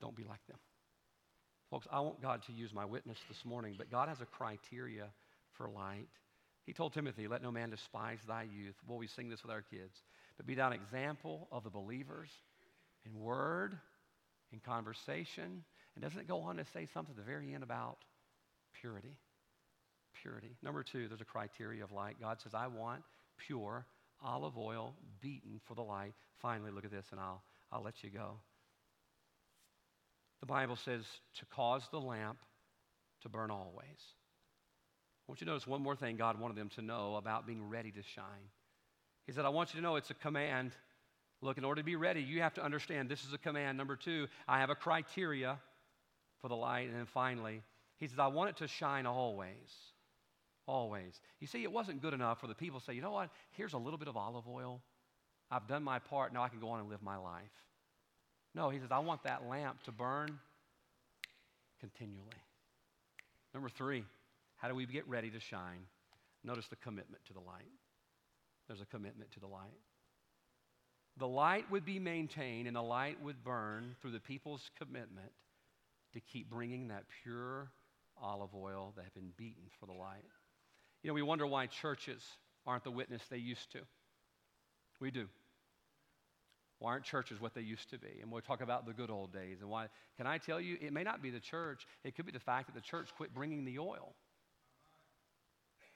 [0.00, 0.58] Don't be like them.
[1.70, 5.06] Folks, I want God to use my witness this morning, but God has a criteria
[5.56, 6.08] for light.
[6.64, 8.74] He told Timothy, Let no man despise thy youth.
[8.86, 9.94] Well, we sing this with our kids.
[10.36, 12.28] But be thou an example of the believers
[13.04, 13.76] in word,
[14.52, 15.64] in conversation.
[15.94, 17.98] And doesn't it go on to say something at the very end about
[18.80, 19.16] Purity.
[20.22, 20.56] Purity.
[20.62, 22.16] Number two, there's a criteria of light.
[22.20, 23.02] God says, I want
[23.38, 23.86] pure
[24.22, 26.14] olive oil beaten for the light.
[26.40, 28.38] Finally, look at this and I'll, I'll let you go.
[30.40, 31.04] The Bible says
[31.38, 32.38] to cause the lamp
[33.22, 33.84] to burn always.
[35.26, 37.68] I want you to notice one more thing God wanted them to know about being
[37.68, 38.50] ready to shine.
[39.26, 40.72] He said, I want you to know it's a command.
[41.40, 43.76] Look, in order to be ready, you have to understand this is a command.
[43.76, 45.58] Number two, I have a criteria
[46.40, 46.88] for the light.
[46.88, 47.62] And then finally,
[47.96, 49.74] he says, I want it to shine always.
[50.66, 51.20] Always.
[51.40, 53.30] You see, it wasn't good enough for the people to say, you know what?
[53.52, 54.80] Here's a little bit of olive oil.
[55.50, 56.32] I've done my part.
[56.32, 57.50] Now I can go on and live my life.
[58.56, 60.38] No, he says, I want that lamp to burn
[61.78, 62.24] continually.
[63.52, 64.02] Number three,
[64.56, 65.80] how do we get ready to shine?
[66.42, 67.70] Notice the commitment to the light.
[68.66, 69.76] There's a commitment to the light.
[71.18, 75.32] the light would be maintained and the light would burn through the people's commitment
[76.14, 77.70] to keep bringing that pure
[78.20, 80.24] olive oil that had been beaten for the light.
[81.02, 82.22] You know, we wonder why churches
[82.66, 83.80] aren't the witness they used to.
[84.98, 85.28] We do.
[86.78, 88.20] Why aren't churches what they used to be?
[88.20, 89.58] And we'll talk about the good old days.
[89.60, 92.32] And why, can I tell you, it may not be the church, it could be
[92.32, 94.14] the fact that the church quit bringing the oil.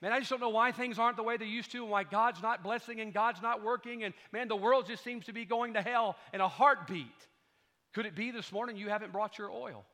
[0.01, 2.05] Man, I just don't know why things aren't the way they used to and why
[2.05, 4.05] God's not blessing and God's not working.
[4.05, 7.07] And man, the world just seems to be going to hell in a heartbeat.
[7.93, 9.85] Could it be this morning you haven't brought your oil?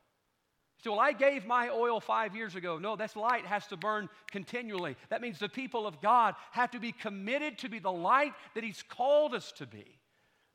[0.85, 2.79] So, well, I gave my oil five years ago.
[2.79, 4.97] No, this light has to burn continually.
[5.09, 8.63] That means the people of God have to be committed to be the light that
[8.63, 9.99] He's called us to be.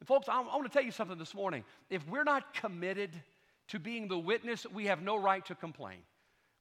[0.02, 1.64] And folks, I, I want to tell you something this morning.
[1.92, 3.12] If we're not committed
[3.68, 6.00] to being the witness, we have no right to complain.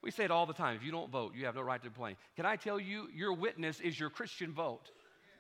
[0.03, 0.77] We say it all the time.
[0.77, 2.17] If you don't vote, you have no right to complain.
[2.37, 4.91] Can I tell you, your witness is your Christian vote.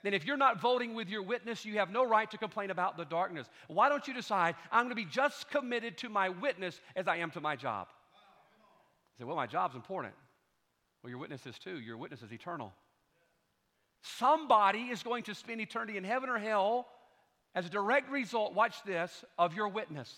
[0.03, 2.97] Then, if you're not voting with your witness, you have no right to complain about
[2.97, 3.49] the darkness.
[3.69, 7.17] Why don't you decide, I'm going to be just committed to my witness as I
[7.17, 7.87] am to my job?
[9.19, 10.15] You say, well, my job's important.
[11.03, 11.79] Well, your witness is too.
[11.79, 12.73] Your witness is eternal.
[14.01, 16.87] Somebody is going to spend eternity in heaven or hell
[17.55, 20.15] as a direct result, watch this, of your witness.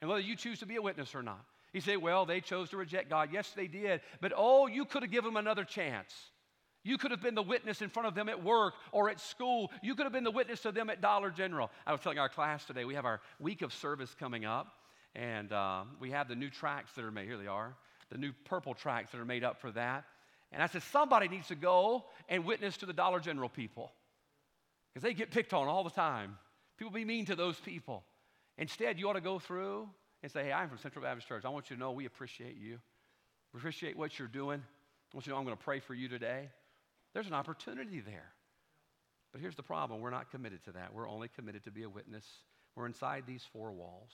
[0.00, 1.44] And whether you choose to be a witness or not.
[1.72, 3.30] You say, well, they chose to reject God.
[3.32, 4.00] Yes, they did.
[4.20, 6.14] But oh, you could have given them another chance.
[6.84, 9.70] You could have been the witness in front of them at work or at school.
[9.82, 11.70] You could have been the witness to them at Dollar General.
[11.86, 14.68] I was telling our class today, we have our week of service coming up,
[15.16, 17.26] and uh, we have the new tracks that are made.
[17.26, 17.74] Here they are,
[18.10, 20.04] the new purple tracks that are made up for that.
[20.52, 23.92] And I said, somebody needs to go and witness to the Dollar General people
[24.92, 26.36] because they get picked on all the time.
[26.84, 28.04] People be mean to those people.
[28.58, 29.88] Instead, you ought to go through
[30.22, 31.46] and say, Hey, I'm from Central Baptist Church.
[31.46, 32.78] I want you to know we appreciate you.
[33.54, 34.60] We appreciate what you're doing.
[34.60, 36.50] I want you to know I'm going to pray for you today.
[37.14, 38.34] There's an opportunity there.
[39.32, 40.92] But here's the problem we're not committed to that.
[40.92, 42.26] We're only committed to be a witness.
[42.76, 44.10] We're inside these four walls.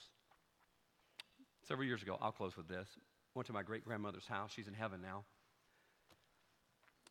[1.66, 2.86] Several years ago, I'll close with this.
[3.34, 4.52] Went to my great grandmother's house.
[4.54, 5.24] She's in heaven now.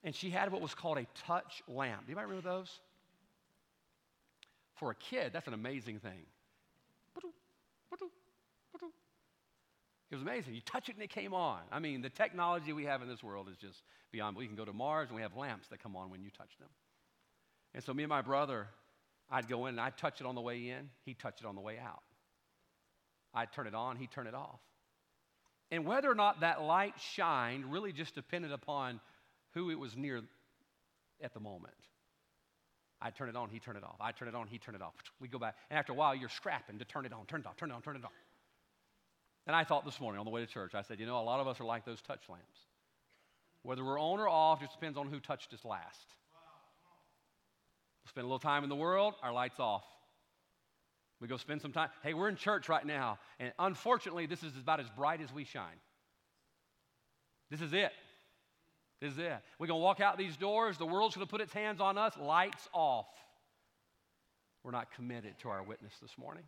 [0.06, 2.06] And she had what was called a touch lamp.
[2.06, 2.80] Do you remember those?
[4.80, 6.26] For a kid, that's an amazing thing.
[10.12, 10.56] It was amazing.
[10.56, 11.60] You touch it and it came on.
[11.72, 14.38] I mean, the technology we have in this world is just beyond.
[14.38, 16.58] We can go to Mars and we have lamps that come on when you touch
[16.60, 16.70] them.
[17.76, 18.68] And so me and my brother,
[19.30, 21.54] I'd go in and I'd touch it on the way in, he'd touch it on
[21.54, 22.02] the way out.
[23.36, 24.60] I'd turn it on, he'd turn it off.
[25.70, 29.00] And whether or not that light shined really just depended upon
[29.54, 30.24] who it was near
[31.22, 31.76] at the moment.
[33.02, 33.96] I'd turn it on, he'd turn it off.
[34.02, 34.94] I'd turn it on, he'd turn it off.
[35.22, 35.56] We go back.
[35.70, 37.74] And after a while, you're scrapping to turn it on, turn it off, turn it
[37.74, 38.12] on, turn it off.
[39.48, 41.24] And I thought this morning on the way to church, I said, you know, a
[41.24, 42.60] lot of us are like those touch lamps.
[43.64, 46.08] Whether we're on or off just depends on who touched us last.
[48.04, 49.84] We'll spend a little time in the world, our light's off.
[51.22, 51.90] We go spend some time.
[52.04, 55.44] Hey, we're in church right now, and unfortunately, this is about as bright as we
[55.44, 55.80] shine.
[57.50, 57.92] This is it.
[59.02, 59.38] Is it.
[59.58, 61.98] We're going to walk out these doors, the world's going to put its hands on
[61.98, 63.08] us, lights off.
[64.64, 66.44] We're not committed to our witness this morning.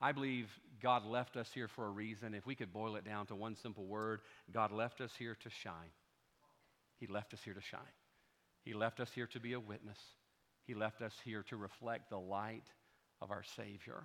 [0.00, 0.48] I believe
[0.82, 2.34] God left us here for a reason.
[2.34, 4.20] If we could boil it down to one simple word,
[4.52, 5.90] God left us here to shine.
[6.98, 7.80] He left us here to shine.
[8.64, 9.98] He left us here to be a witness.
[10.66, 12.66] He left us here to reflect the light
[13.20, 14.04] of our Savior.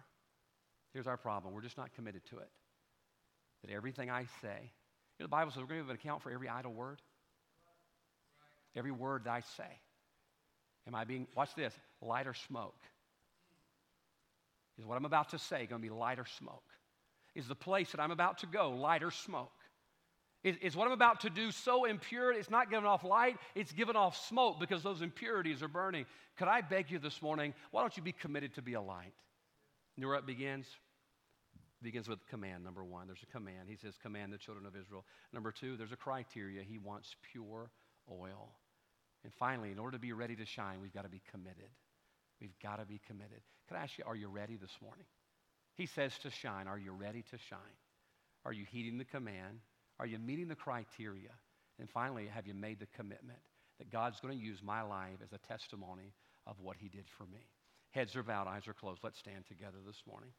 [0.94, 2.50] Here's our problem we're just not committed to it.
[3.64, 4.72] That everything I say,
[5.18, 7.02] you know, the Bible says we're going to give an account for every idle word,
[8.76, 9.80] every word that I say.
[10.88, 12.76] Am I being, watch this, light or smoke?
[14.78, 16.64] Is what I'm about to say going to be light or smoke?
[17.36, 19.52] Is the place that I'm about to go light or smoke?
[20.44, 23.72] Is, is what I'm about to do so impure it's not giving off light, it's
[23.72, 26.06] giving off smoke because those impurities are burning?
[26.38, 29.14] Could I beg you this morning, why don't you be committed to be a light?
[29.96, 30.66] You know where it begins?
[31.84, 33.08] Begins with command, number one.
[33.08, 33.68] There's a command.
[33.68, 35.04] He says, command the children of Israel.
[35.34, 36.64] Number two, there's a criteria.
[36.64, 37.70] He wants pure
[38.10, 38.54] oil.
[39.24, 41.70] And finally, in order to be ready to shine, we've got to be committed.
[42.40, 43.42] We've got to be committed.
[43.68, 45.06] Can I ask you, are you ready this morning?
[45.76, 46.68] He says to shine.
[46.68, 47.60] Are you ready to shine?
[48.46, 49.60] Are you heeding the command?
[50.00, 51.32] Are you meeting the criteria?
[51.80, 53.40] And finally, have you made the commitment
[53.80, 56.14] that God's going to use my life as a testimony
[56.48, 57.48] of what He did for me?
[57.92, 59.02] Heads are bowed, eyes are closed.
[59.04, 60.32] Let's stand together this morning.